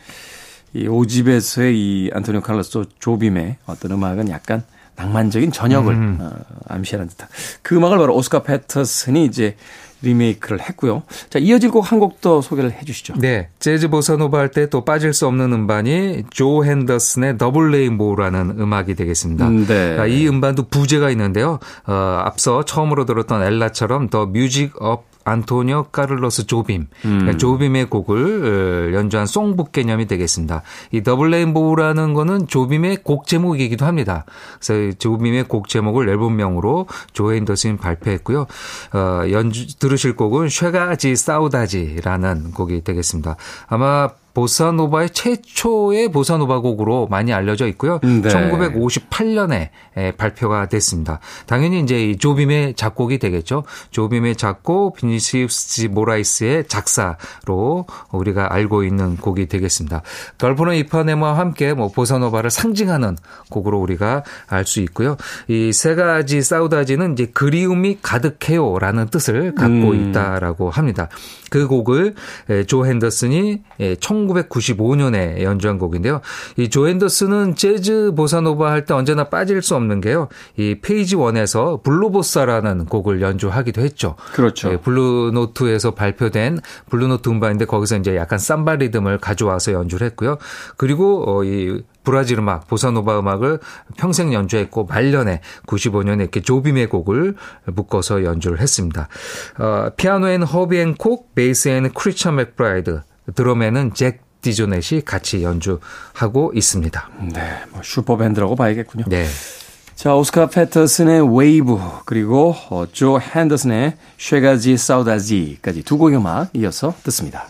이 0.74 0.86
5집에서의 0.88 1.78
이 1.78 2.10
안토니오 2.12 2.40
칼로스 2.42 2.84
조빔의 2.98 3.56
어떤 3.66 3.92
음악은 3.92 4.28
약간 4.28 4.62
낭만적인 4.96 5.52
저녁을 5.52 5.94
음. 5.94 6.18
어, 6.20 6.32
암시하는 6.68 7.08
듯한 7.08 7.28
그 7.62 7.76
음악을 7.76 7.98
바로 7.98 8.14
오스카 8.14 8.42
피터슨이 8.42 9.24
이제 9.24 9.56
리메이크를 10.04 10.60
했고요. 10.60 11.02
자, 11.30 11.38
이어질 11.38 11.70
곡 11.70 11.84
한 11.90 11.98
곡 12.00 12.20
더 12.20 12.40
소개를 12.40 12.70
해 12.72 12.84
주시죠. 12.84 13.14
네. 13.18 13.48
재즈 13.58 13.88
보사노바 13.88 14.38
할 14.38 14.48
때 14.50 14.66
또 14.70 14.84
빠질 14.84 15.12
수 15.12 15.26
없는 15.26 15.52
음반이 15.52 16.24
조 16.30 16.64
헨더슨의 16.64 17.38
Double 17.38 17.70
Rainbow라는 17.72 18.56
음악이 18.60 18.94
되겠습니다. 18.94 19.48
음, 19.48 19.66
네. 19.66 19.96
이 20.08 20.28
음반도 20.28 20.68
부제가 20.68 21.10
있는데요. 21.10 21.58
어, 21.86 22.22
앞서 22.24 22.64
처음으로 22.64 23.04
들었던 23.04 23.42
엘라처럼 23.42 24.08
The 24.10 24.26
Music 24.26 24.72
of 24.80 25.04
안토니오 25.24 25.84
카를로스 25.92 26.46
조빔, 26.46 26.88
음. 27.04 27.38
조빔의 27.38 27.90
곡을 27.90 28.90
어, 28.92 28.94
연주한 28.94 29.26
songbook 29.26 29.72
개념이 29.72 30.06
되겠습니다. 30.06 30.62
이 30.92 31.02
Double 31.02 31.30
Rainbow라는 31.30 32.14
거는 32.14 32.46
조빔의 32.46 32.98
곡 33.02 33.26
제목이기도 33.26 33.86
합니다. 33.86 34.24
그래서 34.60 34.96
조빔의 34.98 35.44
곡 35.44 35.68
제목을 35.68 36.08
앨범명으로 36.08 36.86
조 37.12 37.34
헨더슨 37.34 37.78
발표했고요. 37.78 38.46
어, 38.92 39.22
연주 39.30 39.78
들으실 39.78 40.16
곡은 40.16 40.48
Chega 40.48 40.97
de 40.97 41.16
Saudade라는 41.16 42.52
곡이 42.52 42.84
되겠습니다. 42.84 43.36
아마 43.68 44.10
보사노바의 44.34 45.10
최초의 45.10 46.10
보사노바 46.10 46.58
곡으로 46.60 47.06
많이 47.08 47.32
알려져 47.32 47.68
있고요. 47.68 48.00
네. 48.02 48.22
1958년에 48.22 49.68
발표가 50.16 50.66
됐습니다. 50.68 51.20
당연히 51.46 51.80
이제 51.80 52.10
이 52.10 52.16
조빔의 52.16 52.74
작곡이 52.74 53.18
되겠죠. 53.18 53.62
조빔의 53.90 54.36
작곡, 54.36 54.96
비니시우스 54.96 55.86
모라이스의 55.86 56.66
작사로 56.66 57.86
우리가 58.10 58.52
알고 58.52 58.82
있는 58.82 59.16
곡이 59.16 59.46
되겠습니다. 59.46 60.02
걸포노 60.38 60.72
이파네마와 60.74 61.38
함께 61.38 61.72
뭐 61.74 61.88
보사노바를 61.88 62.50
상징하는 62.50 63.16
곡으로 63.50 63.78
우리가 63.80 64.24
알 64.48 64.64
수 64.66 64.80
있고요. 64.80 65.16
이 65.48 65.70
세 65.84 65.94
가지 65.94 66.40
사우다지는 66.40 67.12
이제 67.12 67.26
그리움이 67.26 67.98
가득해요라는 68.00 69.08
뜻을 69.08 69.54
갖고 69.54 69.90
음. 69.90 70.10
있다라고 70.10 70.70
합니다. 70.70 71.08
그 71.50 71.66
곡을 71.68 72.14
조 72.66 72.86
핸더슨이 72.86 73.62
1995년에 74.28 75.42
연주한 75.42 75.78
곡인데요. 75.78 76.20
이 76.56 76.67
조 76.67 76.88
헨더슨은 76.88 77.56
재즈 77.56 78.12
보사노바 78.16 78.70
할 78.70 78.84
때 78.84 78.92
언제나 78.92 79.24
빠질 79.24 79.62
수 79.62 79.74
없는 79.76 80.02
게요. 80.02 80.28
이 80.58 80.76
Page 80.82 81.16
One에서 81.16 81.82
Blue 81.82 82.10
Bossa라는 82.10 82.84
곡을 82.86 83.22
연주하기도 83.22 83.80
했죠. 83.80 84.16
그렇죠. 84.34 84.72
예, 84.72 84.76
블루노트에서 84.76 85.92
발표된 85.92 86.58
블루노트 86.90 87.28
음반인데 87.30 87.64
거기서 87.64 87.96
이제 87.96 88.14
약간 88.16 88.38
삼바 88.38 88.76
리듬을 88.76 89.18
가져와서 89.18 89.72
연주를 89.72 90.06
했고요. 90.08 90.36
그리고 90.76 91.24
어, 91.26 91.44
이 91.44 91.82
브라질 92.04 92.38
음악, 92.38 92.66
보사노바 92.68 93.18
음악을 93.18 93.60
평생 93.96 94.34
연주했고 94.34 94.84
말년에 94.84 95.40
95년에 95.66 96.20
이렇게 96.20 96.42
조빔의 96.42 96.88
곡을 96.90 97.34
묶어서 97.64 98.24
연주를 98.24 98.60
했습니다. 98.60 99.08
어, 99.58 99.88
피아노에는 99.96 100.46
허비 100.46 100.78
행콕, 100.80 101.34
베이스에는 101.34 101.90
크리스천 101.94 102.32
맥브라이드, 102.32 103.00
드럼에는 103.34 103.94
잭 103.94 104.22
디조넷이 104.42 105.02
같이 105.04 105.42
연주하고 105.42 106.52
있습니다. 106.54 107.10
네, 107.32 107.64
뭐 107.70 107.80
super 107.82 108.11
band라고 108.11 108.56
봐야겠군요. 108.56 109.04
네. 109.08 109.26
자, 109.94 110.14
오스카 110.14 110.48
패터슨의 110.48 111.36
웨이브, 111.36 111.78
그리고 112.04 112.54
어, 112.68 112.84
조 112.92 113.18
헨더슨의 113.20 113.96
Chega 114.18 114.60
de 114.60 114.76
Saudade까지 114.76 115.82
두 115.84 115.96
곡의 115.98 116.18
음악 116.18 116.50
이어서 116.52 116.94
듣습니다. 117.04 117.48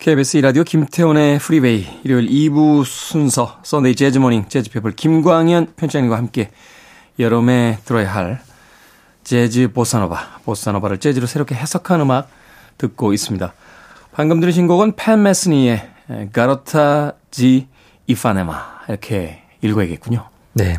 KBS 0.00 0.38
2라디오 0.38 0.64
김태훈의 0.64 1.38
Freeway 1.38 1.86
일요일 2.04 2.26
2부 2.26 2.86
순서 2.86 3.58
Sunday 3.62 3.94
Jazz 3.94 4.14
Morning 4.14 4.48
재즈피플 4.48 4.92
김광현 4.92 5.74
편집장님과 5.76 6.16
함께 6.16 6.50
여름에 7.18 7.80
들어야 7.84 8.10
할 8.10 8.40
재즈 9.24 9.72
보사노바 9.74 10.38
보사노바를 10.46 10.96
재즈로 10.96 11.26
새롭게 11.26 11.54
해석한 11.54 12.00
음악 12.00 12.30
듣고 12.78 13.12
있습니다. 13.12 13.52
방금 14.12 14.40
들으신 14.40 14.66
곡은 14.66 14.96
팻 14.96 15.22
메시니의 15.22 15.86
Garota 16.32 17.12
de 17.30 17.68
Ipanema 18.06 18.84
이렇게 18.88 19.42
읽어야겠군요. 19.60 20.26
네. 20.60 20.78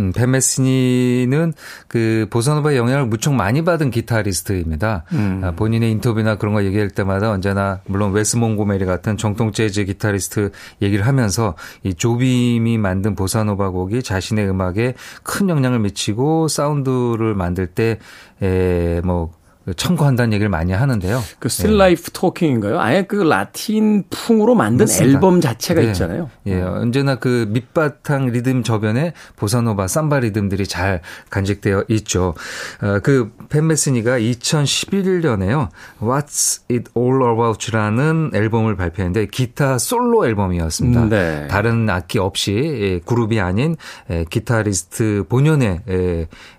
음, 0.00 0.12
팻 0.12 0.52
메시니는 0.52 1.52
그 1.86 2.26
보사노바의 2.30 2.76
영향을 2.76 3.06
무척 3.06 3.32
많이 3.32 3.62
받은 3.62 3.90
기타리스트입니다. 3.90 5.04
음. 5.12 5.40
아, 5.44 5.52
본인의 5.52 5.90
인터뷰나 5.92 6.36
그런 6.36 6.54
거 6.54 6.64
얘기할 6.64 6.88
때마다 6.90 7.30
언제나 7.30 7.80
물론 7.86 8.12
웨스 8.12 8.36
몽고메리 8.36 8.86
같은 8.86 9.16
정통 9.16 9.52
재즈 9.52 9.84
기타리스트 9.84 10.50
얘기를 10.82 11.06
하면서 11.06 11.54
이 11.84 11.94
조빔이 11.94 12.78
만든 12.78 13.14
보사노바 13.14 13.70
곡이 13.70 14.02
자신의 14.02 14.48
음악에 14.48 14.94
큰 15.22 15.48
영향을 15.48 15.78
미치고 15.78 16.48
사운드를 16.48 17.34
만들 17.34 17.68
때 17.68 17.98
에뭐 18.42 19.30
청구한다는 19.76 20.32
얘기를 20.32 20.48
많이 20.48 20.72
하는데요. 20.72 21.22
그 21.38 21.46
Still 21.46 21.76
Life 21.76 22.12
Talking인가요? 22.12 22.80
아예 22.80 23.02
그 23.02 23.16
라틴 23.16 24.04
풍으로 24.08 24.54
만든 24.54 24.84
맞습니다. 24.84 25.14
앨범 25.14 25.40
자체가 25.40 25.82
네. 25.82 25.88
있잖아요. 25.88 26.30
예, 26.46 26.60
언제나 26.60 27.16
그 27.16 27.46
밑바탕 27.50 28.26
리듬 28.26 28.62
저변에 28.62 29.12
보사노바, 29.36 29.86
삼바 29.86 30.20
리듬들이 30.20 30.66
잘 30.66 31.02
간직되어 31.28 31.84
있죠. 31.88 32.34
어, 32.82 33.00
그 33.02 33.32
팬메스니가 33.50 34.18
2011년에요. 34.18 35.68
What's 36.00 36.62
It 36.70 36.90
All 36.96 37.22
About라는 37.22 38.30
앨범을 38.34 38.76
발표했는데 38.76 39.26
기타 39.26 39.78
솔로 39.78 40.26
앨범이었습니다. 40.26 41.08
네. 41.08 41.48
다른 41.48 41.88
악기 41.90 42.18
없이 42.18 42.52
예, 42.52 42.98
그룹이 43.00 43.40
아닌 43.40 43.76
예, 44.10 44.24
기타리스트 44.28 45.24
본연의 45.28 45.82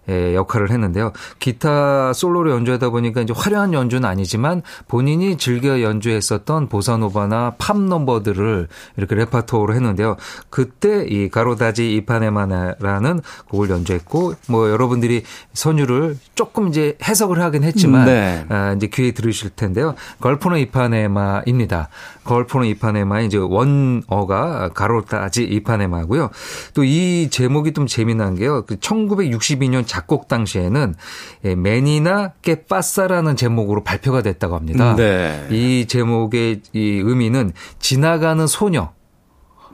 예, 0.09 0.35
역할을 0.35 0.71
했는데요. 0.71 1.11
기타 1.39 2.13
솔로로 2.13 2.51
연주하다 2.51 2.89
보니까 2.89 3.21
이제 3.21 3.33
화려한 3.35 3.73
연주는 3.73 4.07
아니지만 4.07 4.61
본인이 4.87 5.37
즐겨 5.37 5.81
연주했었던 5.81 6.69
보사노바나 6.69 7.55
팝 7.57 7.79
넘버들을 7.79 8.67
이렇게 8.97 9.15
레파토어로 9.15 9.73
했는데요. 9.73 10.17
그때 10.49 11.05
이 11.07 11.29
가로다지 11.29 11.93
이파네마나라는 11.95 13.21
곡을 13.49 13.69
연주했고 13.69 14.35
뭐 14.47 14.69
여러분들이 14.69 15.23
선율을 15.53 16.17
조금 16.35 16.67
이제 16.67 16.97
해석을 17.03 17.41
하긴 17.41 17.63
했지만 17.63 18.05
네. 18.05 18.45
아, 18.49 18.73
이제 18.73 18.87
귀에 18.87 19.11
들으실 19.11 19.51
텐데요. 19.55 19.95
걸포노 20.19 20.57
이파네마입니다. 20.57 21.89
걸포노 22.23 22.65
이파네마의 22.65 23.25
이제 23.25 23.37
원어가 23.37 24.69
가로다지 24.73 25.43
이파네마고요. 25.43 26.29
또 26.75 26.91
이 26.91 27.29
제목이 27.29 27.71
좀 27.71 27.87
재미난 27.87 28.35
게요. 28.35 28.65
그 28.65 28.75
1962년 28.75 29.87
작곡 29.91 30.29
당시에는 30.29 30.95
예, 31.43 31.53
맨이나 31.55 32.31
깨빠싸라는 32.41 33.35
제목으로 33.35 33.83
발표가 33.83 34.21
됐다고 34.21 34.55
합니다. 34.55 34.95
네. 34.95 35.47
이 35.51 35.85
제목의 35.85 36.61
이 36.71 36.79
의미는 36.79 37.51
지나가는 37.79 38.47
소녀 38.47 38.93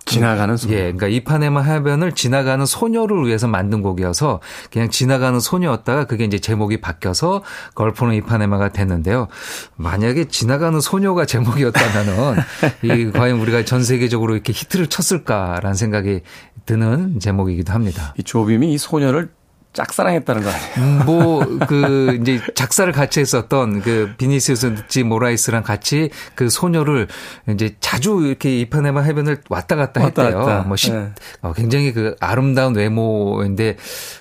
지나가는 0.06 0.58
소녀. 0.58 0.74
예, 0.74 0.80
그러니까 0.84 1.08
이파네마 1.08 1.62
해변을 1.62 2.14
지나가는 2.14 2.66
소녀를 2.66 3.28
위해서 3.28 3.48
만든 3.48 3.84
곡이어서 3.84 4.40
그냥 4.72 4.90
지나가는 4.90 5.40
소녀였다가 5.40 6.06
그게 6.06 6.24
이제 6.24 6.40
제목이 6.40 6.82
바뀌어서 6.82 7.44
걸포는 7.76 8.16
이파네마가 8.16 8.70
됐는데요. 8.70 9.28
만약에 9.76 10.26
지나가는 10.30 10.80
소녀가 10.80 11.26
제목이었다면은 11.26 12.42
이 12.84 13.12
과연 13.12 13.40
우리가 13.40 13.66
전 13.66 13.84
세계적으로 13.84 14.34
이렇게 14.34 14.52
히트를 14.52 14.88
쳤을까라는 14.88 15.76
생각이 15.76 16.22
드는 16.66 17.20
제목이기도 17.20 17.74
합니다. 17.74 18.14
이 18.18 18.24
조빔이 18.24 18.74
이 18.74 18.78
소녀를 18.78 19.30
짝사랑했다는 19.78 20.42
거 20.42 20.50
아니에요? 20.50 20.74
음, 20.78 21.06
뭐, 21.06 21.46
그, 21.68 22.18
이제 22.20 22.42
작사를 22.56 22.92
같이 22.92 23.20
했었던 23.20 23.82
그 23.82 24.12
비니시우스 24.18 24.88
지 24.88 25.04
모라이스랑 25.04 25.62
같이 25.62 26.10
그 26.34 26.50
소녀를 26.50 27.08
이제 27.50 27.76
자주 27.80 28.24
이렇게 28.26 28.60
이파네마 28.60 29.02
해변을 29.02 29.42
왔다 29.50 29.76
갔다 29.76 30.02
왔다 30.02 30.24
했대요. 30.24 30.44
갔다. 30.44 30.68
뭐, 30.68 30.76
시, 30.76 30.92
네. 30.92 31.10
어, 31.42 31.54
굉장히 31.54 31.94
그 31.94 32.16
아름다운 32.20 32.76
외모인데 32.76 33.78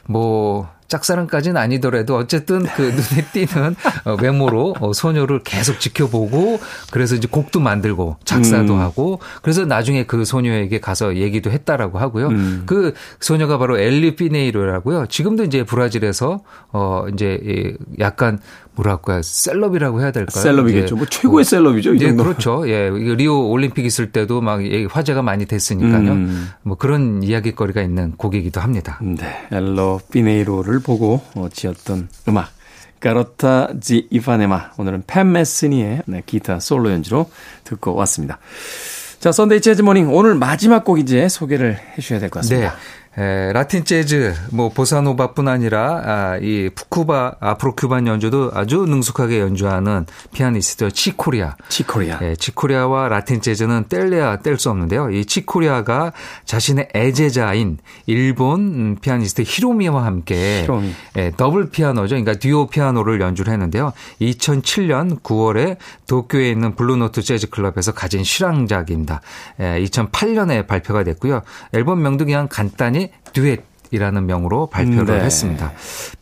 뭐, 0.07 0.69
짝사랑까지는 0.89 1.57
아니더라도 1.57 2.17
어쨌든 2.17 2.65
그 2.65 2.83
눈에 2.97 3.25
띄는 3.33 3.77
어, 4.05 4.17
외모로 4.21 4.75
어, 4.81 4.93
소녀를 4.93 5.41
계속 5.43 5.81
지켜보고 5.81 6.61
그래서 6.91 7.15
이제 7.15 7.29
곡도 7.31 7.61
만들고 7.61 8.17
작사도 8.25 8.75
음. 8.75 8.81
하고 8.81 9.21
그래서 9.43 9.65
나중에 9.65 10.05
그 10.05 10.25
소녀에게 10.25 10.81
가서 10.81 11.17
얘기도 11.17 11.51
했다라고 11.51 11.99
하고요. 11.99 12.29
음. 12.29 12.63
그 12.67 12.95
소녀가 13.21 13.59
바로 13.59 13.79
엘리 13.79 14.17
피네이로라고요. 14.17 15.07
지금도 15.07 15.45
이제 15.45 15.65
브라질에서 15.65 16.41
어 16.73 17.07
이제 17.13 17.77
약간 17.99 18.39
뭐랄까요 18.77 19.23
셀럽이라고 19.23 20.01
해야 20.01 20.11
될까요? 20.13 20.43
셀럽이겠죠. 20.43 20.97
뭐 20.97 21.07
최고의 21.07 21.33
뭐, 21.33 21.43
셀럽이죠. 21.43 21.95
이 21.95 21.99
네, 21.99 22.13
그렇죠. 22.13 22.69
예, 22.69 22.91
리오 22.91 23.49
올림픽 23.51 23.85
있을 23.85 24.13
때도 24.13 24.41
막 24.41 24.61
화제가 24.91 25.23
많이 25.23 25.47
됐으니까요. 25.47 26.13
음. 26.13 26.49
뭐 26.63 26.77
그런 26.77 27.23
이야기거리가 27.23 27.83
있는 27.83 28.13
곡이기도 28.17 28.61
합니다. 28.61 29.01
네, 29.03 29.49
엘로 29.51 30.01
피네이로를 30.13 30.76
보고 30.81 31.21
어, 31.35 31.49
지었던 31.53 32.09
음악. 32.29 32.51
Garota 33.01 33.75
de 33.81 34.07
Ipanema 34.11 34.73
오늘은 34.79 35.05
팻 35.07 35.31
메스니의 35.33 36.03
네, 36.07 36.23
기타 36.25 36.61
솔로 36.61 36.91
연주로 36.91 37.31
듣고 37.65 37.95
왔습니다. 37.95 38.39
자, 39.21 39.33
Sunday 39.33 39.61
Jazz 39.61 39.83
Morning 39.83 40.13
오늘 40.15 40.35
마지막 40.35 40.85
곡 40.85 40.99
이제 40.99 41.29
소개를 41.29 41.77
해 41.77 41.95
주셔야 42.01 42.19
될 42.21 42.31
것 42.31 42.41
같습니다. 42.41 42.71
네. 42.73 42.77
에, 43.19 43.53
라틴 43.55 43.85
재즈, 43.85 44.35
뭐 44.51 44.69
보사노바뿐 44.69 45.49
아니라 45.49 46.03
아, 46.05 46.39
이 46.39 46.69
푸쿠바 46.75 47.37
Afro-Cuban 47.41 48.07
연주도 48.07 48.51
아주 48.53 48.85
능숙하게 48.87 49.41
연주하는 49.41 50.05
피아니스트 50.35 50.91
칙 50.91 51.13
코리아. 51.13 51.57
칙 51.71 51.87
코리아. 51.87 52.19
예, 52.21 52.37
칙 52.37 52.59
코리아와 52.59 53.09
라틴 53.09 53.41
재즈는 53.41 53.87
뗄래야 53.89 54.41
뗄 54.41 54.59
수 54.59 54.69
없는데요. 54.69 55.11
이 55.11 55.25
칙 55.25 55.51
코리아가 55.51 56.13
자신의 56.45 56.89
애제자인 56.95 57.79
일본 58.05 58.97
피아니스트 59.01 59.43
히로미와 59.47 60.05
함께 60.05 60.63
히로미. 60.63 60.93
예, 61.17 61.33
더블 61.37 61.71
피아노죠. 61.71 62.17
그러니까 62.17 62.35
듀오 62.35 62.67
피아노를 62.67 63.23
연주를 63.23 63.51
했는데요. 63.53 63.95
2007년 64.21 65.23
9월에 65.23 65.79
도쿄에 66.07 66.51
있는 66.51 66.75
블루노트 66.75 67.23
재즈 67.23 67.49
클럽에서 67.49 67.93
가진 67.93 68.25
실황작입니다. 68.25 69.23
예, 69.61 69.83
2008년에 69.85 70.67
발표가 70.67 71.03
됐고요. 71.03 71.41
앨범 71.73 72.03
명도 72.03 72.27
그냥 72.27 72.47
간단히 72.51 73.06
듀엣 73.33 73.65
이라는 73.91 74.27
명으로 74.27 74.67
발표를 74.67 75.19
네. 75.19 75.25
했습니다. 75.25 75.73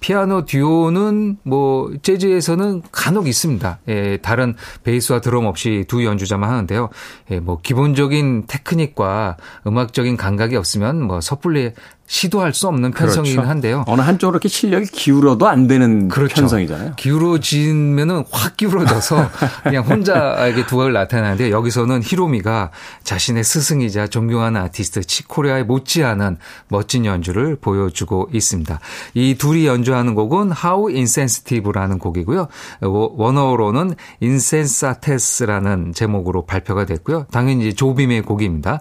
피아노 0.01 0.45
듀오는 0.45 1.39
뭐 1.43 1.91
재즈에서는 2.03 2.83
간혹 2.93 3.27
있습니다. 3.27 3.79
예, 3.89 4.19
다른 4.19 4.55
베이스와 4.83 5.21
드럼 5.21 5.47
없이 5.47 5.85
두 5.89 6.05
연주자만 6.05 6.49
하는데요. 6.51 6.91
예, 7.31 7.41
뭐 7.41 7.61
기본적인 7.63 8.45
테크닉과 8.47 9.37
음악적인 9.67 10.17
감각이 10.17 10.57
없으면 10.57 11.03
뭐 11.03 11.21
섣불리 11.21 11.73
시도할 12.07 12.53
수 12.53 12.69
없는 12.69 12.93
편성이긴 12.93 13.37
그렇죠. 13.37 13.51
한데요. 13.51 13.85
어느 13.87 14.03
한쪽으로 14.03 14.37
이렇게 14.37 14.49
실력이 14.49 14.87
기울어도 14.87 15.49
안 15.49 15.67
되는 15.67 16.09
그렇죠. 16.09 16.35
편성이잖아요. 16.35 16.95
기울어지면은 16.97 18.25
확 18.31 18.57
기울어져서 18.57 19.31
그냥 19.65 19.85
혼자에게 19.85 20.67
두각을 20.67 20.93
나타내는데 20.93 21.51
여기서는 21.51 22.03
히로미가 22.03 22.71
자신의 23.05 23.43
스승이자 23.45 24.09
존경하는 24.09 24.61
아티스트 24.61 25.03
치코리아의 25.05 25.65
못지않은 25.65 26.37
멋진 26.69 27.07
연주를 27.07 27.57
보여주고 27.57 28.29
있습니다. 28.33 28.81
이 29.15 29.37
둘이 29.37 29.67
연주하는 29.67 30.15
곡은 30.15 30.53
How 30.63 30.91
Insensitive라는 30.95 31.99
곡이고요. 31.99 32.49
원어로는 32.83 33.95
Insensates라는 34.23 35.93
제목으로 35.95 36.45
발표가 36.45 36.85
됐고요. 36.85 37.27
당연히 37.31 37.75
조빔의 37.75 38.23
곡입니다. 38.23 38.81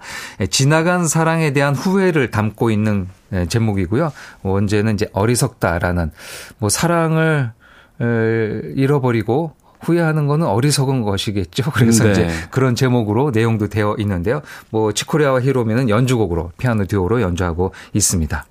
지나간 0.50 1.08
사랑에 1.08 1.54
대한 1.54 1.74
후회를 1.74 2.30
담고 2.32 2.70
있는 2.70 3.08
네, 3.34 3.48
제목이고요. 3.48 4.12
원제는 4.44 4.94
이제 4.94 5.10
어리석다라는 5.12 6.12
뭐 6.60 6.70
사랑을 6.70 7.52
잃어버리고 8.76 9.54
후회하는 9.82 10.28
거는 10.28 10.46
어리석은 10.48 11.02
것이겠죠. 11.02 11.72
그래서 11.76 12.04
네. 12.06 12.12
이제 12.12 12.30
그런 12.52 12.76
제목으로 12.76 13.32
내용도 13.32 13.68
되어 13.68 13.96
있는데요. 13.98 14.42
뭐 14.70 14.92
칙 14.94 15.08
코리아와 15.08 15.42
히로미는 15.42 15.90
연주곡으로 15.90 16.52
피아노 16.58 16.86
듀오로 16.86 17.22
연주하고 17.22 17.74
있습니다. 17.94 18.46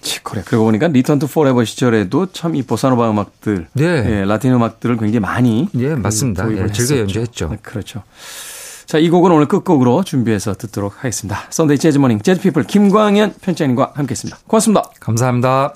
칙 0.00 0.15
코리아. 0.15 0.44
그러고 0.44 0.64
보니까 0.66 0.86
Return 0.86 1.18
to 1.18 1.26
Forever 1.26 1.64
시절에도 1.64 2.26
참 2.32 2.54
이 2.54 2.62
보사노바 2.62 3.10
음악들, 3.10 3.66
네. 3.74 3.84
예, 3.84 4.24
라틴 4.24 4.54
음악들을 4.54 4.96
굉장히 4.96 5.18
많이 5.20 5.68
예, 5.76 5.94
맞습니다. 5.96 6.50
예, 6.52 6.70
즐겨 6.72 7.00
연주했죠. 7.00 7.48
네, 7.48 7.58
그렇죠. 7.60 8.04
자, 8.88 8.96
이 8.96 9.10
곡은 9.10 9.30
오늘 9.30 9.44
끝곡으로 9.44 10.02
준비해서 10.02 10.54
듣도록 10.54 10.96
하겠습니다. 10.96 11.42
Sunday 11.50 11.76
Jazz 11.76 11.98
Morning 11.98 12.20
재즈 12.20 12.40
피플 12.40 12.64
김광현 12.64 13.34
편집장님과 13.42 13.92
함께 13.94 14.12
했습니다. 14.12 14.38
고맙습니다. 14.46 14.84
감사합니다. 14.98 15.74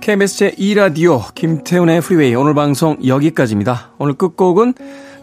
KBS 0.00 0.56
제2라디오 0.56 1.32
김태훈의 1.36 2.00
프리웨이 2.00 2.34
오늘 2.34 2.54
방송 2.54 2.98
여기까지입니다. 3.06 3.92
오늘 3.98 4.14
끝곡은 4.14 4.74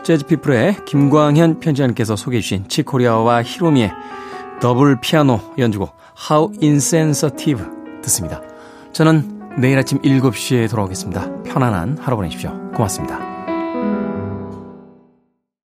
재즈피플의 0.05 0.85
김광현 0.85 1.59
편집장님께서 1.59 2.15
소개해 2.15 2.41
주신 2.41 2.69
칙 2.69 2.92
코리아와 2.92 3.43
히로미의 3.43 3.91
더블 4.61 5.01
피아노 5.01 5.41
연주곡 5.57 6.00
How 6.29 6.51
Insensitive 6.61 7.65
듣습니다. 8.03 8.41
저는 8.93 9.59
내일 9.59 9.77
아침 9.77 9.99
7시에 10.01 10.69
돌아오겠습니다. 10.69 11.43
편안한 11.43 11.97
하루 11.99 12.15
보내십시오. 12.15 12.51
고맙습니다. 12.75 13.30